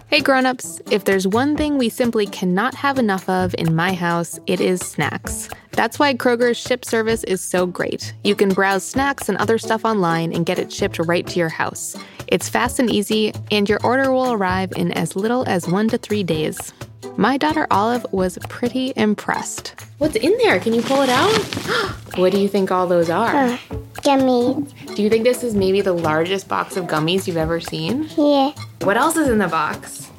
Hey 0.09 0.21
grown-ups, 0.21 0.81
if 0.89 1.05
there's 1.05 1.27
one 1.27 1.55
thing 1.55 1.77
we 1.77 1.87
simply 1.87 2.25
cannot 2.25 2.73
have 2.73 2.97
enough 2.97 3.29
of 3.29 3.53
in 3.59 3.75
my 3.75 3.93
house, 3.93 4.39
it 4.47 4.59
is 4.59 4.79
snacks. 4.79 5.47
That's 5.73 5.99
why 5.99 6.15
Kroger's 6.15 6.57
ship 6.57 6.83
service 6.83 7.23
is 7.25 7.41
so 7.41 7.67
great. 7.67 8.11
You 8.23 8.33
can 8.33 8.49
browse 8.49 8.83
snacks 8.83 9.29
and 9.29 9.37
other 9.37 9.59
stuff 9.59 9.85
online 9.85 10.33
and 10.33 10.47
get 10.47 10.57
it 10.57 10.73
shipped 10.73 10.97
right 10.97 11.27
to 11.27 11.37
your 11.37 11.49
house. 11.49 11.95
It's 12.25 12.49
fast 12.49 12.79
and 12.79 12.89
easy, 12.89 13.33
and 13.51 13.69
your 13.69 13.77
order 13.83 14.11
will 14.11 14.31
arrive 14.31 14.73
in 14.75 14.91
as 14.93 15.15
little 15.15 15.47
as 15.47 15.67
1 15.67 15.89
to 15.89 15.99
3 15.99 16.23
days. 16.23 16.73
My 17.15 17.37
daughter 17.37 17.67
Olive 17.69 18.07
was 18.11 18.39
pretty 18.49 18.93
impressed. 18.95 19.75
What's 19.99 20.15
in 20.15 20.35
there? 20.39 20.59
Can 20.59 20.73
you 20.73 20.81
pull 20.81 21.03
it 21.03 21.09
out? 21.09 21.37
what 22.17 22.31
do 22.31 22.41
you 22.41 22.47
think 22.47 22.71
all 22.71 22.87
those 22.87 23.11
are? 23.11 23.59
Gummies. 24.01 24.95
Do 24.95 25.03
you 25.03 25.09
think 25.11 25.23
this 25.23 25.43
is 25.43 25.53
maybe 25.53 25.81
the 25.81 25.93
largest 25.93 26.47
box 26.47 26.77
of 26.77 26.85
gummies 26.85 27.27
you've 27.27 27.37
ever 27.37 27.59
seen? 27.59 28.09
Yeah. 28.17 28.53
What 28.83 28.95
else 28.95 29.17
is 29.17 29.27
in 29.27 29.39
the 29.39 29.47
box? 29.47 30.09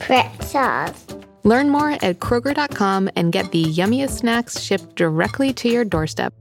Pretzels. 0.00 1.06
Learn 1.44 1.68
more 1.68 1.90
at 1.90 2.20
Kroger.com 2.20 3.10
and 3.16 3.32
get 3.32 3.52
the 3.52 3.64
yummiest 3.64 4.18
snacks 4.18 4.60
shipped 4.60 4.96
directly 4.96 5.52
to 5.52 5.68
your 5.68 5.84
doorstep. 5.84 6.32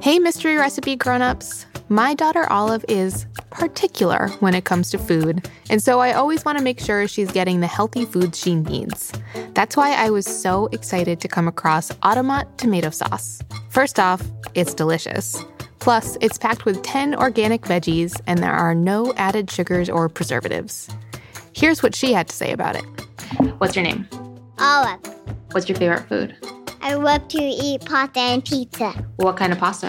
Hey, 0.00 0.18
mystery 0.18 0.56
recipe 0.56 0.96
grown-ups. 0.96 1.66
My 1.88 2.14
daughter 2.14 2.50
Olive 2.50 2.84
is 2.88 3.26
particular 3.50 4.28
when 4.40 4.54
it 4.54 4.64
comes 4.64 4.90
to 4.90 4.98
food, 4.98 5.48
and 5.68 5.82
so 5.82 6.00
I 6.00 6.12
always 6.12 6.44
want 6.44 6.58
to 6.58 6.64
make 6.64 6.80
sure 6.80 7.06
she's 7.06 7.30
getting 7.30 7.60
the 7.60 7.66
healthy 7.66 8.04
food 8.04 8.34
she 8.34 8.54
needs. 8.54 9.12
That's 9.54 9.76
why 9.76 9.92
I 9.92 10.10
was 10.10 10.26
so 10.26 10.66
excited 10.72 11.20
to 11.20 11.28
come 11.28 11.46
across 11.46 11.90
Otamot 12.02 12.56
tomato 12.56 12.90
sauce. 12.90 13.40
First 13.68 14.00
off, 14.00 14.22
it's 14.54 14.74
delicious. 14.74 15.44
Plus, 15.78 16.16
it's 16.20 16.38
packed 16.38 16.64
with 16.64 16.82
10 16.82 17.14
organic 17.14 17.62
veggies, 17.62 18.20
and 18.26 18.38
there 18.38 18.52
are 18.52 18.74
no 18.74 19.12
added 19.14 19.50
sugars 19.50 19.88
or 19.88 20.08
preservatives. 20.08 20.88
Here's 21.54 21.82
what 21.82 21.94
she 21.94 22.12
had 22.12 22.28
to 22.28 22.34
say 22.34 22.52
about 22.52 22.76
it. 22.76 22.84
What's 23.58 23.76
your 23.76 23.84
name? 23.84 24.08
Olive. 24.58 25.00
What's 25.52 25.68
your 25.68 25.78
favorite 25.78 26.08
food? 26.08 26.36
I 26.82 26.94
love 26.94 27.28
to 27.28 27.42
eat 27.42 27.84
pasta 27.84 28.20
and 28.20 28.44
pizza. 28.44 28.90
What 29.16 29.36
kind 29.36 29.52
of 29.52 29.58
pasta? 29.58 29.88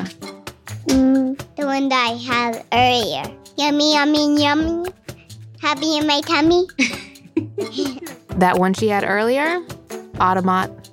Mm, 0.87 1.37
the 1.55 1.65
one 1.65 1.89
that 1.89 2.11
I 2.11 2.15
had 2.15 2.65
earlier. 2.71 3.37
Yummy, 3.57 3.93
yummy, 3.93 4.41
yummy. 4.41 4.89
Happy 5.61 5.97
in 5.97 6.07
my 6.07 6.21
tummy. 6.21 6.67
That 8.37 8.59
one 8.59 8.75
she 8.75 8.87
had 8.87 9.03
earlier? 9.03 9.61
Otamot. 10.19 10.86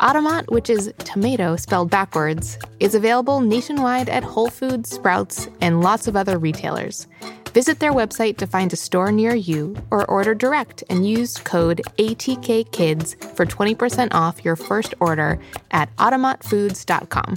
Otamot, 0.00 0.50
which 0.50 0.70
is 0.70 0.92
tomato 0.98 1.56
spelled 1.56 1.90
backwards, 1.90 2.58
is 2.80 2.94
available 2.94 3.40
nationwide 3.40 4.08
at 4.08 4.24
Whole 4.24 4.48
Foods, 4.48 4.88
Sprouts, 4.88 5.48
and 5.60 5.82
lots 5.82 6.08
of 6.08 6.16
other 6.16 6.38
retailers. 6.38 7.06
Visit 7.52 7.80
their 7.80 7.92
website 7.92 8.38
to 8.38 8.46
find 8.46 8.72
a 8.72 8.76
store 8.76 9.12
near 9.12 9.34
you 9.34 9.76
or 9.90 10.06
order 10.10 10.34
direct 10.34 10.82
and 10.88 11.06
use 11.06 11.36
code 11.36 11.82
ATKKIDS 11.98 13.36
for 13.36 13.44
20% 13.44 14.08
off 14.14 14.42
your 14.42 14.56
first 14.56 14.94
order 15.00 15.38
at 15.70 15.94
otamotfoods.com. 15.96 17.36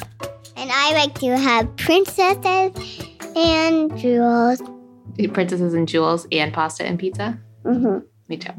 and 0.56 0.72
I 0.72 0.94
like 0.94 1.16
to 1.16 1.38
have 1.38 1.76
princesses 1.76 2.72
and 3.36 3.98
jewels. 3.98 4.62
Princesses 5.34 5.74
and 5.74 5.88
Jewels 5.88 6.28
and 6.32 6.54
pasta 6.54 6.86
and 6.86 6.98
pizza? 6.98 7.38
Mm-hmm. 7.66 8.06
Me 8.30 8.38
too. 8.38 8.54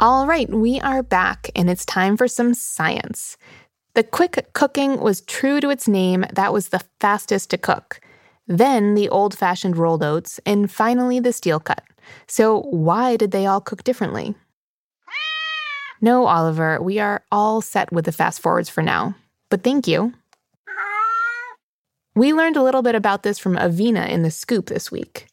All 0.00 0.26
right, 0.26 0.48
we 0.48 0.80
are 0.80 1.02
back, 1.02 1.50
and 1.54 1.68
it's 1.68 1.84
time 1.84 2.16
for 2.16 2.26
some 2.26 2.54
science. 2.54 3.36
The 3.92 4.02
quick 4.02 4.48
cooking 4.54 4.98
was 4.98 5.20
true 5.20 5.60
to 5.60 5.68
its 5.68 5.86
name, 5.86 6.24
that 6.32 6.54
was 6.54 6.68
the 6.68 6.82
fastest 7.00 7.50
to 7.50 7.58
cook. 7.58 8.00
Then 8.46 8.94
the 8.94 9.10
old 9.10 9.36
fashioned 9.36 9.76
rolled 9.76 10.02
oats, 10.02 10.40
and 10.46 10.70
finally 10.70 11.20
the 11.20 11.34
steel 11.34 11.60
cut. 11.60 11.82
So, 12.26 12.62
why 12.62 13.18
did 13.18 13.30
they 13.30 13.44
all 13.44 13.60
cook 13.60 13.84
differently? 13.84 14.34
No, 16.00 16.26
Oliver, 16.26 16.80
we 16.80 16.98
are 16.98 17.22
all 17.30 17.60
set 17.60 17.92
with 17.92 18.06
the 18.06 18.12
fast 18.12 18.40
forwards 18.40 18.70
for 18.70 18.80
now. 18.82 19.14
But 19.50 19.62
thank 19.62 19.86
you. 19.86 20.14
We 22.14 22.32
learned 22.32 22.56
a 22.56 22.62
little 22.62 22.80
bit 22.80 22.94
about 22.94 23.22
this 23.22 23.38
from 23.38 23.56
Avina 23.56 24.08
in 24.08 24.22
the 24.22 24.30
scoop 24.30 24.66
this 24.66 24.90
week. 24.90 25.26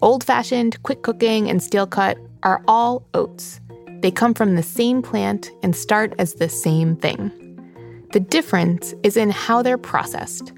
Old 0.00 0.24
fashioned, 0.24 0.82
quick 0.82 1.02
cooking, 1.02 1.50
and 1.50 1.62
steel 1.62 1.86
cut 1.86 2.16
are 2.42 2.62
all 2.66 3.06
oats. 3.14 3.60
They 4.00 4.10
come 4.10 4.34
from 4.34 4.54
the 4.56 4.62
same 4.62 5.02
plant 5.02 5.50
and 5.62 5.76
start 5.76 6.14
as 6.18 6.34
the 6.34 6.48
same 6.48 6.96
thing. 6.96 7.30
The 8.12 8.20
difference 8.20 8.94
is 9.02 9.16
in 9.16 9.30
how 9.30 9.62
they're 9.62 9.78
processed. 9.78 10.52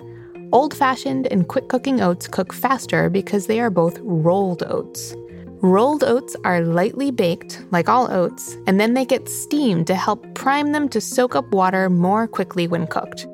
Old 0.52 0.74
fashioned 0.74 1.26
and 1.28 1.48
quick 1.48 1.68
cooking 1.68 2.00
oats 2.00 2.26
cook 2.28 2.52
faster 2.52 3.10
because 3.10 3.46
they 3.46 3.60
are 3.60 3.70
both 3.70 3.98
rolled 4.02 4.62
oats. 4.62 5.14
Rolled 5.60 6.04
oats 6.04 6.36
are 6.44 6.60
lightly 6.60 7.10
baked, 7.10 7.64
like 7.70 7.88
all 7.88 8.10
oats, 8.10 8.56
and 8.66 8.78
then 8.78 8.94
they 8.94 9.04
get 9.04 9.28
steamed 9.28 9.86
to 9.86 9.94
help 9.94 10.22
prime 10.34 10.72
them 10.72 10.88
to 10.90 11.00
soak 11.00 11.34
up 11.34 11.50
water 11.52 11.88
more 11.88 12.26
quickly 12.26 12.66
when 12.66 12.86
cooked. 12.86 13.26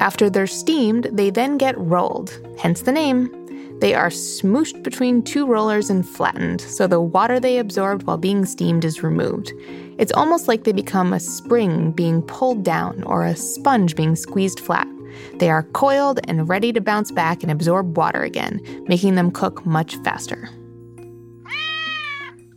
After 0.00 0.30
they're 0.30 0.46
steamed, 0.46 1.10
they 1.12 1.30
then 1.30 1.58
get 1.58 1.76
rolled, 1.78 2.40
hence 2.58 2.82
the 2.82 2.92
name. 2.92 3.37
They 3.80 3.94
are 3.94 4.08
smooshed 4.08 4.82
between 4.82 5.22
two 5.22 5.46
rollers 5.46 5.88
and 5.88 6.06
flattened, 6.06 6.60
so 6.60 6.86
the 6.88 7.00
water 7.00 7.38
they 7.38 7.58
absorbed 7.58 8.02
while 8.02 8.18
being 8.18 8.44
steamed 8.44 8.84
is 8.84 9.04
removed. 9.04 9.52
It's 9.98 10.12
almost 10.12 10.48
like 10.48 10.64
they 10.64 10.72
become 10.72 11.12
a 11.12 11.20
spring 11.20 11.92
being 11.92 12.22
pulled 12.22 12.64
down 12.64 13.04
or 13.04 13.24
a 13.24 13.36
sponge 13.36 13.94
being 13.94 14.16
squeezed 14.16 14.58
flat. 14.58 14.88
They 15.36 15.48
are 15.48 15.62
coiled 15.62 16.18
and 16.24 16.48
ready 16.48 16.72
to 16.72 16.80
bounce 16.80 17.12
back 17.12 17.42
and 17.42 17.52
absorb 17.52 17.96
water 17.96 18.22
again, 18.22 18.60
making 18.88 19.14
them 19.14 19.30
cook 19.30 19.64
much 19.64 19.96
faster. 19.98 20.48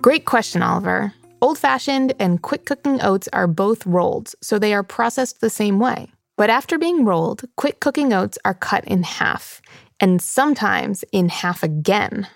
Great 0.01 0.25
question, 0.25 0.63
Oliver. 0.63 1.13
Old 1.43 1.59
fashioned 1.59 2.13
and 2.19 2.41
quick 2.41 2.65
cooking 2.65 2.99
oats 3.01 3.29
are 3.31 3.47
both 3.47 3.85
rolled, 3.85 4.33
so 4.41 4.57
they 4.57 4.73
are 4.73 4.83
processed 4.83 5.39
the 5.39 5.49
same 5.51 5.77
way. 5.77 6.11
But 6.37 6.49
after 6.49 6.79
being 6.79 7.05
rolled, 7.05 7.43
quick 7.55 7.79
cooking 7.79 8.11
oats 8.13 8.39
are 8.43 8.55
cut 8.55 8.83
in 8.85 9.03
half, 9.03 9.61
and 10.01 10.21
sometimes 10.21 11.05
in 11.11 11.29
half 11.29 11.63
again. 11.63 12.27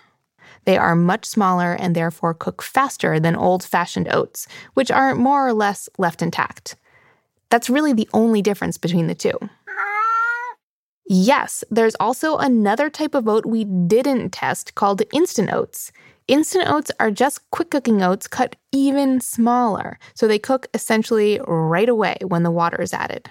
They 0.64 0.78
are 0.78 0.96
much 0.96 1.26
smaller 1.26 1.74
and 1.74 1.94
therefore 1.94 2.32
cook 2.32 2.62
faster 2.62 3.20
than 3.20 3.36
old 3.36 3.62
fashioned 3.62 4.08
oats, 4.12 4.48
which 4.74 4.90
are 4.90 5.14
more 5.14 5.46
or 5.46 5.52
less 5.52 5.88
left 5.98 6.22
intact. 6.22 6.76
That's 7.50 7.70
really 7.70 7.92
the 7.92 8.08
only 8.14 8.40
difference 8.42 8.78
between 8.78 9.06
the 9.08 9.14
two. 9.14 9.38
Yes, 11.08 11.62
there's 11.70 11.94
also 12.00 12.36
another 12.36 12.90
type 12.90 13.14
of 13.14 13.28
oat 13.28 13.46
we 13.46 13.64
didn't 13.64 14.30
test 14.30 14.74
called 14.74 15.02
instant 15.12 15.52
oats. 15.52 15.92
Instant 16.26 16.68
oats 16.68 16.90
are 16.98 17.12
just 17.12 17.48
quick 17.52 17.70
cooking 17.70 18.02
oats 18.02 18.26
cut 18.26 18.56
even 18.72 19.20
smaller, 19.20 20.00
so 20.14 20.26
they 20.26 20.40
cook 20.40 20.66
essentially 20.74 21.38
right 21.46 21.88
away 21.88 22.16
when 22.26 22.42
the 22.42 22.50
water 22.50 22.82
is 22.82 22.92
added. 22.92 23.30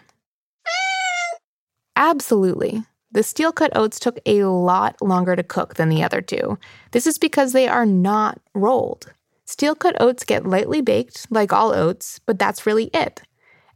Absolutely. 1.98 2.84
The 3.16 3.24
steel 3.24 3.54
cut 3.54 3.72
oats 3.78 3.98
took 3.98 4.20
a 4.26 4.44
lot 4.44 5.02
longer 5.02 5.38
to 5.38 5.42
cook 5.42 5.76
than 5.76 5.88
the 5.88 6.04
other 6.04 6.20
two. 6.20 6.60
This 6.92 7.08
is 7.08 7.18
because 7.18 7.54
they 7.54 7.66
are 7.66 7.86
not 7.86 8.42
rolled. 8.54 9.14
Steel 9.46 9.74
cut 9.74 9.96
oats 10.02 10.26
get 10.26 10.46
lightly 10.46 10.82
baked, 10.82 11.26
like 11.30 11.54
all 11.54 11.74
oats, 11.74 12.20
but 12.26 12.38
that's 12.38 12.66
really 12.66 12.90
it. 12.94 13.22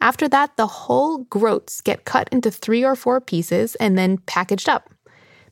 After 0.02 0.28
that, 0.28 0.58
the 0.58 0.68
whole 0.68 1.20
groats 1.20 1.80
get 1.80 2.04
cut 2.04 2.28
into 2.34 2.52
three 2.52 2.84
or 2.84 2.98
four 2.98 3.22
pieces 3.22 3.76
and 3.76 3.98
then 3.98 4.18
packaged 4.18 4.68
up. 4.68 4.90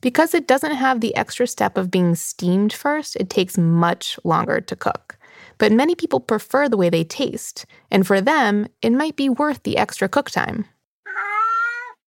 Because 0.02 0.34
it 0.34 0.46
doesn't 0.46 0.74
have 0.74 1.00
the 1.00 1.16
extra 1.16 1.46
step 1.46 1.78
of 1.78 1.90
being 1.90 2.14
steamed 2.14 2.74
first, 2.74 3.16
it 3.16 3.30
takes 3.30 3.56
much 3.56 4.20
longer 4.22 4.60
to 4.60 4.76
cook. 4.76 5.16
But 5.56 5.72
many 5.72 5.94
people 5.94 6.20
prefer 6.20 6.68
the 6.68 6.76
way 6.76 6.90
they 6.90 7.04
taste, 7.04 7.64
and 7.90 8.06
for 8.06 8.20
them, 8.20 8.68
it 8.82 8.90
might 8.90 9.16
be 9.16 9.30
worth 9.30 9.62
the 9.62 9.78
extra 9.78 10.10
cook 10.10 10.30
time. 10.30 10.66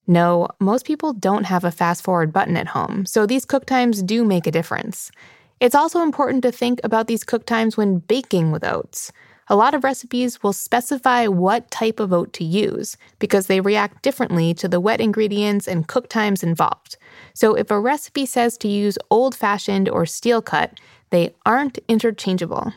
No, 0.07 0.49
most 0.59 0.85
people 0.85 1.13
don't 1.13 1.45
have 1.45 1.63
a 1.63 1.71
fast 1.71 2.03
forward 2.03 2.33
button 2.33 2.57
at 2.57 2.67
home, 2.67 3.05
so 3.05 3.25
these 3.25 3.45
cook 3.45 3.65
times 3.65 4.01
do 4.01 4.25
make 4.25 4.47
a 4.47 4.51
difference. 4.51 5.11
It's 5.59 5.75
also 5.75 6.01
important 6.01 6.41
to 6.43 6.51
think 6.51 6.79
about 6.83 7.07
these 7.07 7.23
cook 7.23 7.45
times 7.45 7.77
when 7.77 7.99
baking 7.99 8.51
with 8.51 8.63
oats. 8.63 9.11
A 9.47 9.55
lot 9.55 9.73
of 9.73 9.83
recipes 9.83 10.41
will 10.41 10.53
specify 10.53 11.27
what 11.27 11.69
type 11.69 11.99
of 11.99 12.13
oat 12.13 12.31
to 12.33 12.43
use 12.43 12.95
because 13.19 13.47
they 13.47 13.59
react 13.59 14.01
differently 14.01 14.53
to 14.55 14.67
the 14.67 14.79
wet 14.79 15.01
ingredients 15.01 15.67
and 15.67 15.87
cook 15.87 16.09
times 16.09 16.41
involved. 16.41 16.97
So 17.33 17.53
if 17.53 17.69
a 17.69 17.79
recipe 17.79 18.25
says 18.25 18.57
to 18.59 18.67
use 18.67 18.97
old 19.09 19.35
fashioned 19.35 19.89
or 19.89 20.05
steel 20.05 20.41
cut, 20.41 20.79
they 21.09 21.35
aren't 21.45 21.79
interchangeable. 21.87 22.73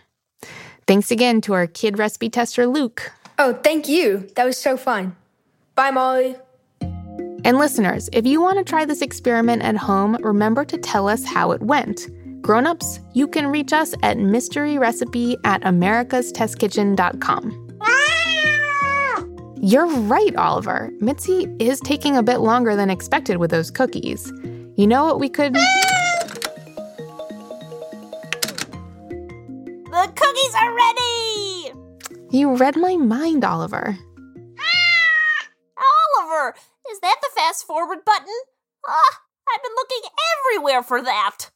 Thanks 0.86 1.10
again 1.10 1.40
to 1.42 1.54
our 1.54 1.66
kid 1.66 1.98
recipe 1.98 2.28
tester, 2.28 2.66
Luke. 2.66 3.12
Oh, 3.38 3.54
thank 3.54 3.88
you. 3.88 4.28
That 4.34 4.44
was 4.44 4.58
so 4.58 4.76
fun. 4.76 5.16
Bye, 5.74 5.90
Molly. 5.90 6.36
And 7.44 7.58
listeners, 7.58 8.08
if 8.14 8.26
you 8.26 8.40
want 8.40 8.56
to 8.58 8.64
try 8.64 8.86
this 8.86 9.02
experiment 9.02 9.62
at 9.62 9.76
home, 9.76 10.16
remember 10.22 10.64
to 10.64 10.78
tell 10.78 11.06
us 11.06 11.24
how 11.24 11.52
it 11.52 11.60
went. 11.60 12.08
Grown-ups, 12.40 13.00
you 13.12 13.28
can 13.28 13.46
reach 13.48 13.74
us 13.74 13.92
at 14.02 14.16
mysteryrecipe 14.16 15.36
at 15.44 15.60
americastestkitchen.com. 15.62 17.60
You're 19.60 19.86
right, 19.86 20.36
Oliver. 20.36 20.90
Mitzi 21.00 21.46
is 21.58 21.80
taking 21.80 22.16
a 22.16 22.22
bit 22.22 22.40
longer 22.40 22.76
than 22.76 22.90
expected 22.90 23.36
with 23.38 23.50
those 23.50 23.70
cookies. 23.70 24.30
You 24.76 24.86
know 24.86 25.04
what 25.04 25.20
we 25.20 25.28
could... 25.28 25.54
The 29.94 30.12
cookies 30.16 30.54
are 30.60 30.74
ready! 30.74 31.72
You 32.30 32.56
read 32.56 32.76
my 32.76 32.96
mind, 32.96 33.44
Oliver. 33.44 33.84
Oliver, 33.84 33.96
fast 37.64 37.66
forward 37.66 38.04
button? 38.04 38.34
Ah, 38.86 39.20
I've 39.48 39.62
been 39.62 39.72
looking 39.76 40.10
everywhere 40.52 40.82
for 40.82 41.02
that. 41.02 41.50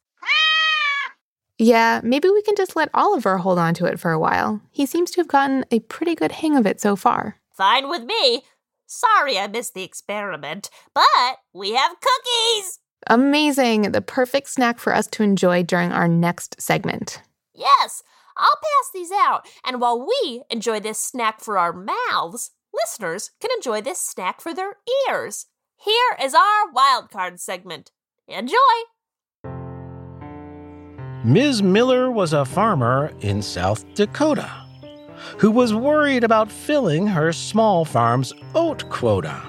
Yeah, 1.60 2.00
maybe 2.04 2.28
we 2.28 2.42
can 2.42 2.54
just 2.54 2.76
let 2.76 2.88
Oliver 2.94 3.38
hold 3.38 3.58
on 3.58 3.74
to 3.74 3.86
it 3.86 3.98
for 3.98 4.12
a 4.12 4.18
while. 4.18 4.60
He 4.70 4.86
seems 4.86 5.10
to 5.10 5.20
have 5.20 5.26
gotten 5.26 5.64
a 5.72 5.80
pretty 5.80 6.14
good 6.14 6.30
hang 6.30 6.56
of 6.56 6.66
it 6.66 6.80
so 6.80 6.94
far. 6.94 7.36
Fine 7.56 7.88
with 7.88 8.04
me. 8.04 8.44
Sorry 8.86 9.36
I 9.36 9.48
missed 9.48 9.74
the 9.74 9.82
experiment, 9.82 10.70
but 10.94 11.38
we 11.52 11.74
have 11.74 11.96
cookies! 12.00 12.78
Amazing! 13.08 13.90
The 13.90 14.00
perfect 14.00 14.48
snack 14.50 14.78
for 14.78 14.94
us 14.94 15.08
to 15.08 15.24
enjoy 15.24 15.64
during 15.64 15.90
our 15.90 16.06
next 16.06 16.62
segment. 16.62 17.22
Yes, 17.52 18.04
I'll 18.36 18.46
pass 18.46 18.90
these 18.94 19.10
out, 19.10 19.48
and 19.66 19.80
while 19.80 20.06
we 20.06 20.44
enjoy 20.50 20.78
this 20.78 21.00
snack 21.00 21.40
for 21.40 21.58
our 21.58 21.72
mouths, 21.72 22.52
listeners 22.72 23.32
can 23.40 23.50
enjoy 23.56 23.80
this 23.80 24.00
snack 24.00 24.40
for 24.40 24.54
their 24.54 24.76
ears. 25.08 25.46
Here 25.80 26.16
is 26.22 26.34
our 26.34 26.72
wildcard 26.74 27.38
segment. 27.38 27.92
Enjoy! 28.26 28.56
Ms. 31.24 31.62
Miller 31.62 32.10
was 32.10 32.32
a 32.32 32.44
farmer 32.44 33.12
in 33.20 33.42
South 33.42 33.84
Dakota 33.94 34.50
who 35.38 35.50
was 35.50 35.74
worried 35.74 36.24
about 36.24 36.50
filling 36.50 37.06
her 37.06 37.32
small 37.32 37.84
farm's 37.84 38.32
oat 38.54 38.88
quota. 38.90 39.40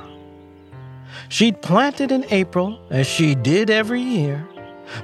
She'd 1.30 1.62
planted 1.62 2.12
in 2.12 2.26
April, 2.30 2.80
as 2.90 3.08
she 3.08 3.36
did 3.36 3.70
every 3.70 4.02
year, 4.02 4.48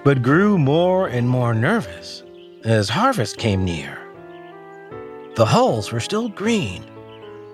but 0.03 0.23
grew 0.23 0.57
more 0.57 1.07
and 1.07 1.29
more 1.29 1.53
nervous 1.53 2.23
as 2.63 2.89
harvest 2.89 3.37
came 3.37 3.63
near. 3.63 3.97
The 5.35 5.45
hulls 5.45 5.91
were 5.91 5.99
still 5.99 6.29
green, 6.29 6.83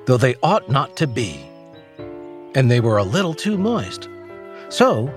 though 0.06 0.18
they 0.18 0.36
ought 0.44 0.70
not 0.70 0.96
to 0.98 1.08
be, 1.08 1.51
and 2.56 2.70
they 2.70 2.80
were 2.80 2.98
a 2.98 3.04
little 3.04 3.34
too 3.34 3.58
moist. 3.58 4.10
So 4.70 5.12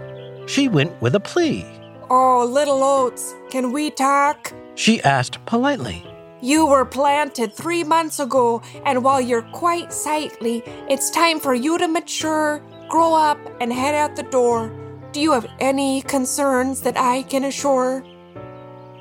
she 0.47 0.69
went 0.69 1.01
with 1.01 1.15
a 1.15 1.21
plea. 1.21 1.65
Oh, 2.11 2.45
little 2.45 2.83
oats, 2.83 3.35
can 3.51 3.73
we 3.73 3.91
talk? 3.91 4.53
She 4.75 5.03
asked 5.03 5.45
politely. 5.47 6.05
You 6.43 6.67
were 6.67 6.85
planted 6.85 7.55
three 7.55 7.85
months 7.85 8.21
ago, 8.21 8.61
and 8.85 9.03
while 9.03 9.21
you're 9.21 9.49
quite 9.53 9.93
sightly, 9.93 10.63
it's 10.91 11.11
time 11.11 11.41
for 11.41 11.55
you 11.55 11.79
to 11.79 11.89
mature, 11.89 12.61
grow 12.89 13.15
up, 13.15 13.39
and 13.61 13.73
head 13.73 13.95
out 13.95 14.17
the 14.17 14.25
door. 14.25 14.71
Do 15.13 15.21
you 15.21 15.33
have 15.33 15.47
any 15.61 16.03
concerns 16.03 16.83
that 16.83 16.99
I 16.99 17.23
can 17.23 17.45
assure? 17.45 18.05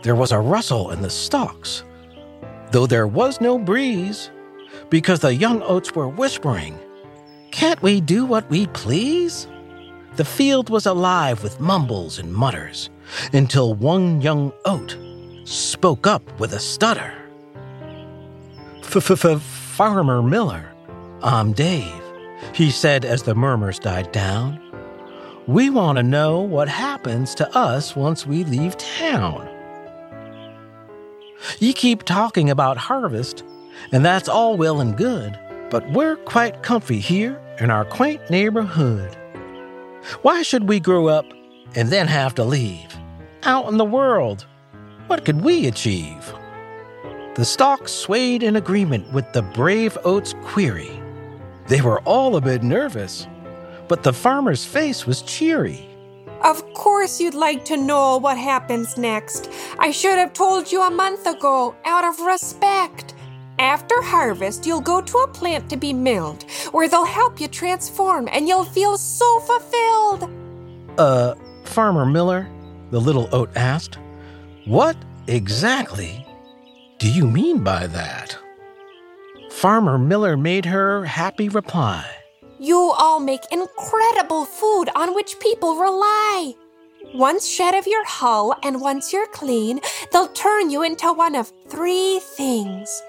There 0.03 0.15
was 0.15 0.31
a 0.31 0.39
rustle 0.39 0.91
in 0.91 1.01
the 1.01 1.09
stalks, 1.09 1.83
though 2.71 2.87
there 2.87 3.07
was 3.07 3.41
no 3.41 3.57
breeze, 3.57 4.29
because 4.89 5.19
the 5.19 5.35
young 5.35 5.61
oats 5.63 5.93
were 5.93 6.07
whispering, 6.07 6.79
Can't 7.53 7.83
we 7.83 8.01
do 8.01 8.25
what 8.25 8.49
we 8.49 8.65
please? 8.67 9.47
The 10.15 10.25
field 10.25 10.71
was 10.71 10.87
alive 10.87 11.43
with 11.43 11.59
mumbles 11.59 12.17
and 12.17 12.33
mutters 12.33 12.89
until 13.31 13.75
one 13.75 14.21
young 14.21 14.51
oat 14.65 14.97
spoke 15.43 16.07
up 16.07 16.23
with 16.39 16.53
a 16.53 16.59
stutter. 16.59 17.13
Farmer 18.81 20.23
Miller, 20.23 20.73
I'm 21.21 21.53
Dave, 21.53 22.01
he 22.55 22.71
said 22.71 23.05
as 23.05 23.21
the 23.21 23.35
murmurs 23.35 23.77
died 23.77 24.11
down. 24.11 24.59
We 25.45 25.69
want 25.69 25.97
to 25.97 26.03
know 26.03 26.39
what 26.39 26.67
happens 26.67 27.35
to 27.35 27.55
us 27.55 27.95
once 27.95 28.25
we 28.25 28.43
leave 28.45 28.77
town. 28.77 29.47
You 31.59 31.73
keep 31.73 32.01
talking 32.01 32.49
about 32.49 32.77
harvest, 32.77 33.43
and 33.91 34.03
that's 34.03 34.27
all 34.27 34.57
well 34.57 34.81
and 34.81 34.97
good, 34.97 35.37
but 35.73 35.89
we're 35.89 36.17
quite 36.17 36.61
comfy 36.61 36.99
here 36.99 37.41
in 37.59 37.71
our 37.71 37.83
quaint 37.83 38.21
neighborhood. 38.29 39.17
Why 40.21 40.43
should 40.43 40.69
we 40.69 40.79
grow 40.79 41.07
up 41.07 41.25
and 41.73 41.89
then 41.89 42.05
have 42.05 42.35
to 42.35 42.43
leave? 42.43 42.95
Out 43.41 43.69
in 43.69 43.77
the 43.77 43.83
world, 43.83 44.45
what 45.07 45.25
could 45.25 45.41
we 45.41 45.65
achieve? 45.65 46.31
The 47.33 47.43
stalks 47.43 47.91
swayed 47.91 48.43
in 48.43 48.55
agreement 48.55 49.11
with 49.13 49.33
the 49.33 49.41
brave 49.41 49.97
oat's 50.05 50.35
query. 50.43 50.91
They 51.65 51.81
were 51.81 52.01
all 52.01 52.35
a 52.35 52.41
bit 52.41 52.61
nervous, 52.61 53.27
but 53.87 54.03
the 54.03 54.13
farmer's 54.13 54.63
face 54.63 55.07
was 55.07 55.23
cheery. 55.23 55.89
Of 56.43 56.71
course, 56.75 57.19
you'd 57.19 57.33
like 57.33 57.65
to 57.65 57.77
know 57.77 58.17
what 58.17 58.37
happens 58.37 58.95
next. 58.95 59.49
I 59.79 59.89
should 59.89 60.19
have 60.19 60.33
told 60.33 60.71
you 60.71 60.83
a 60.83 60.91
month 60.91 61.25
ago, 61.25 61.73
out 61.83 62.03
of 62.03 62.19
respect. 62.19 63.12
After 63.59 64.01
harvest, 64.01 64.65
you'll 64.65 64.81
go 64.81 65.01
to 65.01 65.17
a 65.19 65.27
plant 65.27 65.69
to 65.69 65.77
be 65.77 65.93
milled, 65.93 66.43
where 66.71 66.87
they'll 66.87 67.05
help 67.05 67.39
you 67.39 67.47
transform 67.47 68.27
and 68.31 68.47
you'll 68.47 68.65
feel 68.65 68.97
so 68.97 69.39
fulfilled. 69.41 70.29
Uh, 70.97 71.35
Farmer 71.65 72.05
Miller, 72.05 72.47
the 72.91 72.99
little 72.99 73.29
oat 73.31 73.49
asked, 73.55 73.97
what 74.65 74.95
exactly 75.27 76.25
do 76.99 77.11
you 77.11 77.27
mean 77.27 77.63
by 77.63 77.87
that? 77.87 78.37
Farmer 79.51 79.97
Miller 79.97 80.35
made 80.35 80.65
her 80.65 81.05
happy 81.05 81.49
reply. 81.49 82.05
You 82.59 82.93
all 82.97 83.19
make 83.19 83.41
incredible 83.51 84.45
food 84.45 84.85
on 84.95 85.13
which 85.13 85.39
people 85.39 85.75
rely. 85.75 86.53
Once 87.13 87.47
shed 87.47 87.75
of 87.75 87.85
your 87.85 88.05
hull 88.05 88.55
and 88.63 88.81
once 88.81 89.11
you're 89.11 89.27
clean, 89.27 89.79
they'll 90.11 90.29
turn 90.29 90.69
you 90.69 90.81
into 90.81 91.11
one 91.11 91.35
of 91.35 91.51
three 91.67 92.19
things. 92.19 93.01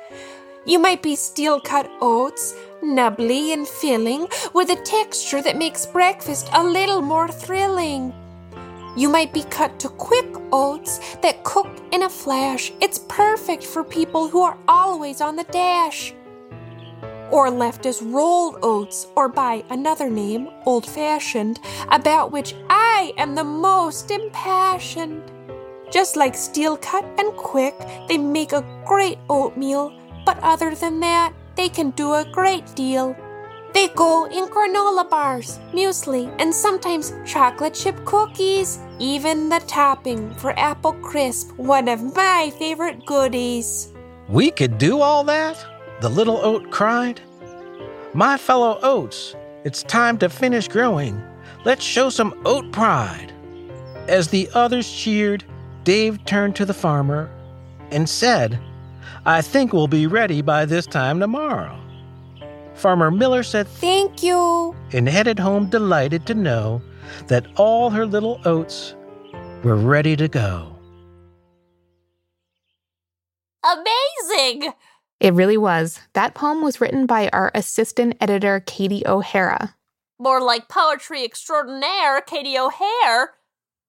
You 0.66 0.78
might 0.78 1.02
be 1.02 1.14
steel 1.14 1.60
cut 1.60 1.90
oats, 2.00 2.54
nubbly 2.82 3.52
and 3.52 3.68
filling, 3.68 4.28
with 4.54 4.70
a 4.70 4.76
texture 4.76 5.42
that 5.42 5.58
makes 5.58 5.84
breakfast 5.84 6.48
a 6.54 6.64
little 6.64 7.02
more 7.02 7.28
thrilling. 7.28 8.14
You 8.96 9.10
might 9.10 9.34
be 9.34 9.42
cut 9.44 9.78
to 9.80 9.90
quick 9.90 10.26
oats 10.52 11.16
that 11.16 11.44
cook 11.44 11.68
in 11.92 12.04
a 12.04 12.08
flash. 12.08 12.72
It's 12.80 13.00
perfect 13.08 13.62
for 13.64 13.84
people 13.84 14.28
who 14.28 14.40
are 14.40 14.56
always 14.66 15.20
on 15.20 15.36
the 15.36 15.44
dash. 15.44 16.14
Or 17.30 17.50
left 17.50 17.84
as 17.84 18.00
rolled 18.00 18.56
oats, 18.62 19.06
or 19.16 19.28
by 19.28 19.64
another 19.68 20.08
name, 20.08 20.48
old 20.64 20.86
fashioned, 20.86 21.60
about 21.90 22.32
which 22.32 22.54
I 22.70 23.12
am 23.18 23.34
the 23.34 23.44
most 23.44 24.10
impassioned. 24.10 25.30
Just 25.90 26.16
like 26.16 26.34
steel 26.34 26.78
cut 26.78 27.04
and 27.18 27.36
quick, 27.36 27.74
they 28.08 28.16
make 28.16 28.52
a 28.52 28.64
great 28.86 29.18
oatmeal, 29.28 29.92
but 30.24 30.38
other 30.42 30.74
than 30.74 31.00
that, 31.00 31.32
they 31.56 31.68
can 31.68 31.90
do 31.90 32.14
a 32.14 32.28
great 32.32 32.66
deal. 32.74 33.16
They 33.72 33.88
go 33.88 34.26
in 34.26 34.46
granola 34.46 35.08
bars, 35.10 35.58
muesli, 35.72 36.32
and 36.38 36.54
sometimes 36.54 37.12
chocolate 37.26 37.74
chip 37.74 38.04
cookies. 38.04 38.78
Even 39.00 39.48
the 39.48 39.58
topping 39.66 40.32
for 40.34 40.56
apple 40.58 40.92
crisp, 40.92 41.50
one 41.56 41.88
of 41.88 42.14
my 42.14 42.52
favorite 42.58 43.04
goodies. 43.04 43.92
We 44.28 44.52
could 44.52 44.78
do 44.78 45.00
all 45.00 45.24
that? 45.24 45.64
The 46.00 46.08
little 46.08 46.38
oat 46.38 46.70
cried. 46.70 47.20
My 48.12 48.36
fellow 48.36 48.78
oats, 48.82 49.34
it's 49.64 49.82
time 49.82 50.18
to 50.18 50.28
finish 50.28 50.68
growing. 50.68 51.20
Let's 51.64 51.84
show 51.84 52.10
some 52.10 52.40
oat 52.44 52.70
pride. 52.70 53.32
As 54.06 54.28
the 54.28 54.48
others 54.54 54.88
cheered, 54.88 55.42
Dave 55.82 56.24
turned 56.24 56.54
to 56.56 56.64
the 56.64 56.74
farmer 56.74 57.28
and 57.90 58.08
said, 58.08 58.60
I 59.26 59.40
think 59.40 59.72
we'll 59.72 59.86
be 59.88 60.06
ready 60.06 60.42
by 60.42 60.64
this 60.66 60.86
time 60.86 61.18
tomorrow. 61.18 61.80
Farmer 62.74 63.10
Miller 63.10 63.42
said 63.42 63.66
Thank 63.68 64.22
you. 64.22 64.74
and 64.92 65.08
headed 65.08 65.38
home 65.38 65.70
delighted 65.70 66.26
to 66.26 66.34
know 66.34 66.82
that 67.28 67.46
all 67.56 67.90
her 67.90 68.04
little 68.04 68.40
oats 68.44 68.94
were 69.62 69.76
ready 69.76 70.16
to 70.16 70.28
go. 70.28 70.70
Amazing! 73.64 74.72
It 75.20 75.32
really 75.32 75.56
was. 75.56 76.00
That 76.12 76.34
poem 76.34 76.62
was 76.62 76.80
written 76.80 77.06
by 77.06 77.30
our 77.32 77.50
assistant 77.54 78.16
editor, 78.20 78.60
Katie 78.60 79.06
O'Hara. 79.06 79.74
More 80.18 80.40
like 80.42 80.68
poetry 80.68 81.24
extraordinaire, 81.24 82.20
Katie 82.20 82.58
O'Hare. 82.58 83.30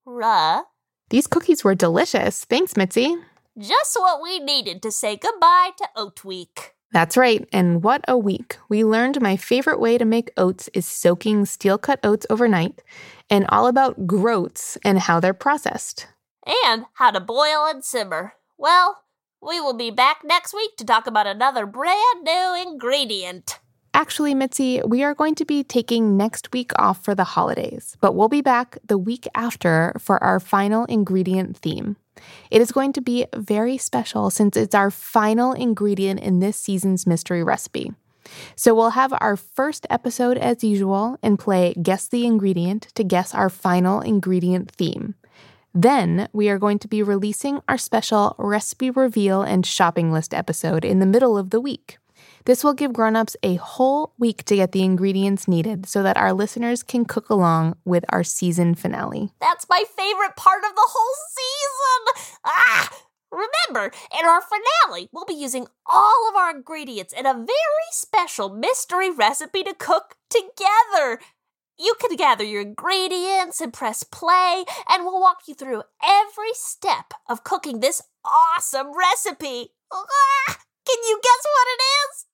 Ruh. 0.06 0.62
These 1.10 1.28
cookies 1.28 1.64
were 1.64 1.76
delicious. 1.76 2.46
Thanks, 2.46 2.78
Mitzi. 2.78 3.16
Just 3.58 3.96
what 3.98 4.22
we 4.22 4.40
needed 4.40 4.82
to 4.82 4.92
say 4.92 5.16
goodbye 5.16 5.70
to 5.78 5.88
Oat 5.96 6.26
Week. 6.26 6.76
That's 6.92 7.16
right, 7.16 7.48
and 7.54 7.82
what 7.82 8.04
a 8.06 8.18
week. 8.18 8.58
We 8.68 8.84
learned 8.84 9.22
my 9.22 9.38
favorite 9.38 9.80
way 9.80 9.98
to 9.98 10.04
make 10.04 10.34
oats 10.36 10.70
is 10.74 10.86
soaking 10.86 11.46
steel 11.46 11.78
cut 11.78 12.02
oats 12.04 12.26
overnight, 12.30 12.82
and 13.30 13.46
all 13.48 13.68
about 13.68 14.06
groats 14.06 14.78
and 14.84 15.00
how 15.00 15.22
they're 15.22 15.34
processed. 15.34 16.06
And 16.66 16.86
how 16.96 17.12
to 17.12 17.22
boil 17.22 17.66
and 17.66 17.82
simmer. 17.82 18.34
Well, 18.58 19.04
we 19.42 19.62
will 19.62 19.74
be 19.74 19.90
back 19.90 20.18
next 20.26 20.54
week 20.54 20.76
to 20.76 20.86
talk 20.86 21.08
about 21.08 21.26
another 21.26 21.66
brand 21.66 22.24
new 22.26 22.62
ingredient. 22.62 23.60
Actually, 23.94 24.36
Mitzi, 24.36 24.82
we 24.86 25.02
are 25.02 25.16
going 25.16 25.36
to 25.36 25.46
be 25.46 25.64
taking 25.64 26.18
next 26.18 26.52
week 26.52 26.72
off 26.78 27.02
for 27.06 27.16
the 27.16 27.24
holidays, 27.24 27.96
but 28.02 28.16
we'll 28.16 28.28
be 28.28 28.42
back 28.42 28.78
the 28.86 28.98
week 28.98 29.30
after 29.34 29.94
for 29.98 30.22
our 30.22 30.42
final 30.42 30.84
ingredient 30.86 31.56
theme. 31.56 31.96
It 32.52 32.62
is 32.62 32.72
going 32.72 32.94
to 32.94 33.02
be 33.02 33.26
very 33.36 33.78
special 33.78 34.30
since 34.30 34.58
it's 34.58 34.76
our 34.76 34.92
final 34.92 35.54
ingredient 35.54 36.20
in 36.20 36.40
this 36.40 36.58
season's 36.58 37.06
mystery 37.06 37.44
recipe. 37.44 37.94
So 38.56 38.74
we'll 38.74 38.92
have 38.92 39.14
our 39.20 39.36
first 39.36 39.86
episode 39.90 40.38
as 40.38 40.64
usual 40.64 41.18
and 41.22 41.38
play 41.38 41.74
Guess 41.82 42.08
the 42.08 42.26
Ingredient 42.26 42.88
to 42.96 43.04
guess 43.04 43.34
our 43.34 43.50
final 43.50 44.02
ingredient 44.02 44.72
theme. 44.72 45.16
Then 45.74 46.30
we 46.32 46.50
are 46.50 46.58
going 46.58 46.80
to 46.80 46.88
be 46.88 47.04
releasing 47.04 47.62
our 47.68 47.78
special 47.78 48.36
recipe 48.38 48.90
reveal 48.90 49.42
and 49.42 49.66
shopping 49.66 50.12
list 50.12 50.34
episode 50.34 50.86
in 50.86 51.00
the 51.00 51.06
middle 51.06 51.38
of 51.38 51.50
the 51.50 51.60
week. 51.60 51.98
This 52.46 52.64
will 52.64 52.74
give 52.74 52.94
grown-ups 52.94 53.36
a 53.42 53.56
whole 53.56 54.14
week 54.20 54.46
to 54.46 54.56
get 54.56 54.72
the 54.72 54.84
ingredients 54.84 55.48
needed 55.48 55.88
so 55.88 56.04
that 56.04 56.16
our 56.16 56.32
listeners 56.32 56.84
can 56.84 57.04
cook 57.04 57.30
along 57.32 57.76
with 57.86 58.06
our 58.10 58.24
season 58.24 58.76
finale. 58.76 59.32
That's 59.42 59.66
my 59.68 59.84
favorite 59.98 60.36
part 60.36 60.64
of 60.64 60.76
the 60.76 60.88
whole 60.88 61.16
season. 61.34 62.40
Ah! 62.46 62.90
Remember, 63.32 63.92
in 64.18 64.28
our 64.28 64.42
finale, 64.42 65.10
we'll 65.12 65.26
be 65.26 65.34
using 65.34 65.66
all 65.88 66.30
of 66.30 66.36
our 66.36 66.56
ingredients 66.56 67.14
in 67.14 67.26
a 67.26 67.34
very 67.34 67.90
special 67.90 68.50
mystery 68.50 69.10
recipe 69.10 69.64
to 69.64 69.74
cook 69.74 70.16
together. 70.30 71.20
You 71.80 71.96
can 72.00 72.16
gather 72.16 72.44
your 72.44 72.62
ingredients 72.62 73.60
and 73.60 73.74
press 73.74 74.04
play, 74.04 74.66
and 74.88 75.04
we'll 75.04 75.20
walk 75.20 75.40
you 75.48 75.56
through 75.56 75.82
every 76.02 76.54
step 76.54 77.14
of 77.28 77.44
cooking 77.44 77.80
this 77.80 78.04
awesome 78.24 78.96
recipe. 78.96 79.72
Ah! 79.92 80.60
Can 80.86 80.98
you 81.10 81.20
guess 81.24 81.44
what 81.44 81.68
it 81.68 81.82
is? 81.82 82.26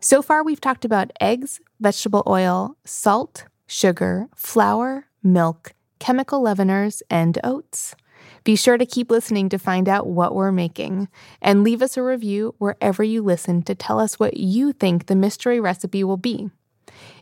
So 0.00 0.22
far, 0.22 0.42
we've 0.42 0.60
talked 0.60 0.84
about 0.86 1.12
eggs, 1.20 1.60
vegetable 1.78 2.22
oil, 2.26 2.76
salt, 2.84 3.44
sugar, 3.66 4.28
flour, 4.34 5.06
milk, 5.22 5.74
chemical 5.98 6.42
leaveners, 6.42 7.02
and 7.10 7.38
oats. 7.44 7.94
Be 8.42 8.56
sure 8.56 8.78
to 8.78 8.86
keep 8.86 9.10
listening 9.10 9.50
to 9.50 9.58
find 9.58 9.88
out 9.88 10.06
what 10.06 10.34
we're 10.34 10.52
making, 10.52 11.08
and 11.42 11.62
leave 11.62 11.82
us 11.82 11.98
a 11.98 12.02
review 12.02 12.54
wherever 12.58 13.02
you 13.04 13.22
listen 13.22 13.62
to 13.62 13.74
tell 13.74 14.00
us 14.00 14.18
what 14.18 14.38
you 14.38 14.72
think 14.72 15.06
the 15.06 15.14
mystery 15.14 15.60
recipe 15.60 16.02
will 16.02 16.16
be. 16.16 16.50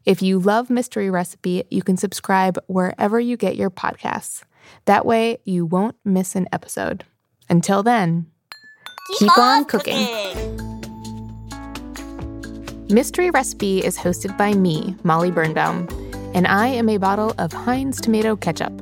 If 0.04 0.22
you 0.22 0.38
love 0.38 0.70
Mystery 0.70 1.10
Recipe, 1.10 1.64
you 1.70 1.82
can 1.82 1.96
subscribe 1.96 2.58
wherever 2.68 3.18
you 3.20 3.36
get 3.36 3.56
your 3.56 3.70
podcasts. 3.70 4.42
That 4.84 5.04
way, 5.04 5.38
you 5.44 5.66
won't 5.66 5.96
miss 6.04 6.36
an 6.36 6.48
episode. 6.52 7.04
Until 7.48 7.82
then, 7.82 8.26
keep, 9.18 9.36
on, 9.36 9.64
cooking. 9.64 10.67
Mystery 12.90 13.28
Recipe 13.30 13.84
is 13.84 13.98
hosted 13.98 14.34
by 14.38 14.54
me, 14.54 14.96
Molly 15.04 15.30
Birnbaum, 15.30 15.86
and 16.32 16.46
I 16.46 16.68
am 16.68 16.88
a 16.88 16.96
bottle 16.96 17.34
of 17.36 17.52
Heinz 17.52 18.00
tomato 18.00 18.34
ketchup. 18.34 18.72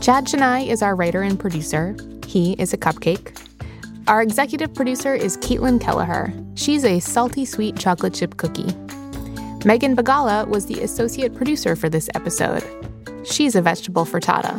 Chad 0.00 0.26
Chenail 0.26 0.66
is 0.66 0.80
our 0.80 0.96
writer 0.96 1.20
and 1.20 1.38
producer. 1.38 1.94
He 2.26 2.54
is 2.54 2.72
a 2.72 2.78
cupcake. 2.78 3.38
Our 4.08 4.22
executive 4.22 4.72
producer 4.72 5.14
is 5.14 5.36
Caitlin 5.36 5.78
Kelleher. 5.82 6.32
She's 6.54 6.82
a 6.82 6.98
salty 6.98 7.44
sweet 7.44 7.76
chocolate 7.76 8.14
chip 8.14 8.38
cookie. 8.38 8.74
Megan 9.66 9.94
Bagala 9.94 10.48
was 10.48 10.64
the 10.64 10.80
associate 10.80 11.34
producer 11.34 11.76
for 11.76 11.90
this 11.90 12.08
episode. 12.14 12.64
She's 13.26 13.54
a 13.54 13.60
vegetable 13.60 14.06
frittata. 14.06 14.56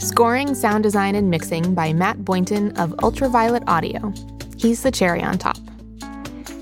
Scoring, 0.00 0.54
sound 0.54 0.84
design, 0.84 1.14
and 1.16 1.28
mixing 1.28 1.74
by 1.74 1.92
Matt 1.92 2.24
Boynton 2.24 2.74
of 2.78 2.94
Ultraviolet 3.02 3.62
Audio. 3.66 4.10
He's 4.56 4.82
the 4.82 4.90
cherry 4.90 5.22
on 5.22 5.36
top. 5.36 5.58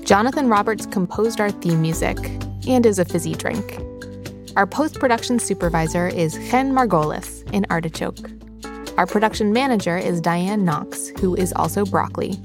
Jonathan 0.05 0.49
Roberts 0.49 0.85
composed 0.85 1.39
our 1.39 1.49
theme 1.49 1.81
music 1.81 2.17
and 2.67 2.85
is 2.85 2.99
a 2.99 3.05
fizzy 3.05 3.33
drink. 3.35 3.79
Our 4.57 4.67
post 4.67 4.99
production 4.99 5.39
supervisor 5.39 6.09
is 6.09 6.33
Chen 6.49 6.73
Margolis 6.73 7.49
in 7.53 7.65
Artichoke. 7.69 8.29
Our 8.97 9.07
production 9.07 9.53
manager 9.53 9.97
is 9.97 10.19
Diane 10.19 10.65
Knox, 10.65 11.07
who 11.21 11.35
is 11.35 11.53
also 11.53 11.85
broccoli. 11.85 12.37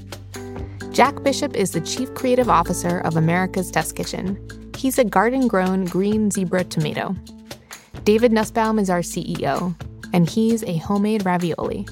Jack 0.91 1.21
Bishop 1.21 1.53
is 1.53 1.71
the 1.71 1.81
chief 1.81 2.13
creative 2.13 2.49
officer 2.49 2.99
of 2.99 3.17
America's 3.17 3.69
Test 3.69 3.93
Kitchen. 3.97 4.39
He's 4.77 4.97
a 4.97 5.03
garden 5.03 5.49
grown 5.49 5.83
green 5.83 6.31
zebra 6.31 6.63
tomato. 6.63 7.13
David 8.05 8.31
Nussbaum 8.31 8.79
is 8.79 8.89
our 8.89 9.01
CEO, 9.01 9.75
and 10.13 10.29
he's 10.29 10.63
a 10.63 10.77
homemade 10.77 11.25
ravioli. 11.25 11.85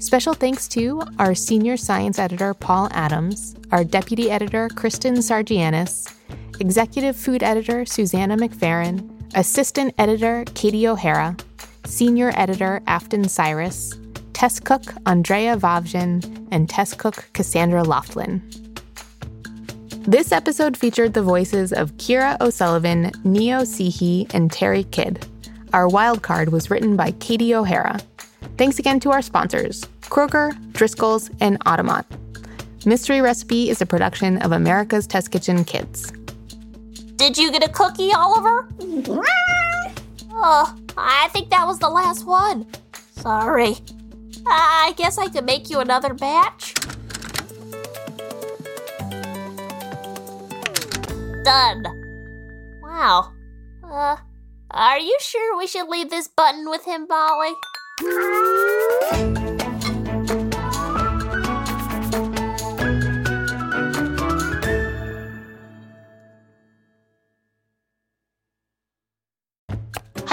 Special 0.00 0.32
thanks 0.32 0.68
to 0.68 1.02
our 1.18 1.34
senior 1.34 1.76
science 1.76 2.20
editor, 2.20 2.54
Paul 2.54 2.88
Adams, 2.92 3.56
our 3.72 3.82
deputy 3.82 4.30
editor, 4.30 4.68
Kristen 4.68 5.16
Sargianis, 5.16 6.14
executive 6.60 7.16
food 7.16 7.42
editor, 7.42 7.84
Susanna 7.84 8.36
McFerrin, 8.36 9.10
assistant 9.34 9.92
editor, 9.98 10.44
Katie 10.54 10.86
O'Hara, 10.86 11.36
senior 11.84 12.30
editor, 12.36 12.80
Afton 12.86 13.28
Cyrus, 13.28 13.92
test 14.34 14.64
cook, 14.64 14.82
Andrea 15.04 15.56
Vavjin, 15.56 16.46
and 16.52 16.70
test 16.70 16.98
cook, 16.98 17.28
Cassandra 17.32 17.82
Laughlin. 17.82 18.40
This 20.02 20.30
episode 20.30 20.76
featured 20.76 21.14
the 21.14 21.22
voices 21.22 21.72
of 21.72 21.96
Kira 21.96 22.40
O'Sullivan, 22.40 23.10
Neo 23.24 23.62
Sihi, 23.62 24.32
and 24.32 24.52
Terry 24.52 24.84
Kidd. 24.84 25.26
Our 25.72 25.88
wild 25.88 26.22
card 26.22 26.50
was 26.50 26.70
written 26.70 26.94
by 26.94 27.10
Katie 27.10 27.52
O'Hara. 27.52 27.98
Thanks 28.58 28.80
again 28.80 28.98
to 29.00 29.12
our 29.12 29.22
sponsors, 29.22 29.84
Kroger, 30.00 30.50
Driscoll's, 30.72 31.30
and 31.40 31.60
Otamot. 31.60 32.04
Mystery 32.84 33.20
Recipe 33.20 33.70
is 33.70 33.80
a 33.80 33.86
production 33.86 34.38
of 34.38 34.50
America's 34.50 35.06
Test 35.06 35.30
Kitchen 35.30 35.64
Kids. 35.64 36.10
Did 37.14 37.38
you 37.38 37.52
get 37.52 37.62
a 37.62 37.68
cookie, 37.68 38.12
Oliver? 38.12 38.68
oh, 40.32 40.76
I 40.96 41.28
think 41.32 41.50
that 41.50 41.68
was 41.68 41.78
the 41.78 41.88
last 41.88 42.26
one. 42.26 42.66
Sorry. 43.12 43.76
I 44.44 44.92
guess 44.96 45.18
I 45.18 45.28
could 45.28 45.44
make 45.44 45.70
you 45.70 45.78
another 45.78 46.12
batch. 46.12 46.74
Done. 51.44 51.84
Wow. 52.82 53.32
Uh, 53.88 54.16
are 54.72 54.98
you 54.98 55.16
sure 55.20 55.56
we 55.56 55.68
should 55.68 55.88
leave 55.88 56.10
this 56.10 56.26
button 56.26 56.68
with 56.68 56.84
him, 56.84 57.06
Molly? 57.08 57.54
Hi, 58.00 58.06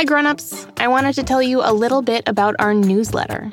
grown-ups. 0.05 0.67
I 0.77 0.87
wanted 0.87 1.15
to 1.15 1.23
tell 1.23 1.41
you 1.41 1.61
a 1.63 1.73
little 1.73 2.03
bit 2.03 2.27
about 2.27 2.55
our 2.59 2.75
newsletter. 2.75 3.49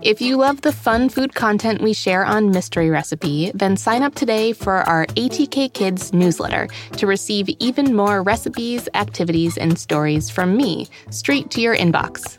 If 0.00 0.20
you 0.20 0.36
love 0.36 0.60
the 0.60 0.70
fun 0.70 1.08
food 1.08 1.34
content 1.34 1.82
we 1.82 1.92
share 1.92 2.24
on 2.24 2.52
Mystery 2.52 2.88
Recipe, 2.88 3.50
then 3.52 3.76
sign 3.76 4.04
up 4.04 4.14
today 4.14 4.52
for 4.52 4.74
our 4.74 5.06
ATK 5.06 5.72
Kids 5.72 6.12
newsletter 6.12 6.68
to 6.98 7.06
receive 7.08 7.48
even 7.58 7.96
more 7.96 8.22
recipes, 8.22 8.88
activities, 8.94 9.58
and 9.58 9.76
stories 9.76 10.30
from 10.30 10.56
me 10.56 10.86
straight 11.10 11.50
to 11.50 11.60
your 11.60 11.76
inbox. 11.76 12.38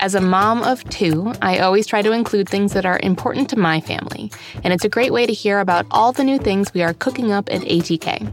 As 0.00 0.14
a 0.14 0.20
mom 0.20 0.62
of 0.62 0.88
two, 0.90 1.32
I 1.42 1.58
always 1.58 1.84
try 1.84 2.02
to 2.02 2.12
include 2.12 2.48
things 2.48 2.72
that 2.72 2.86
are 2.86 3.00
important 3.02 3.50
to 3.50 3.58
my 3.58 3.80
family, 3.80 4.30
and 4.62 4.72
it's 4.72 4.84
a 4.84 4.88
great 4.88 5.12
way 5.12 5.26
to 5.26 5.32
hear 5.32 5.58
about 5.58 5.86
all 5.90 6.12
the 6.12 6.22
new 6.22 6.38
things 6.38 6.72
we 6.72 6.82
are 6.82 6.94
cooking 6.94 7.32
up 7.32 7.48
at 7.50 7.62
ATK. 7.62 8.32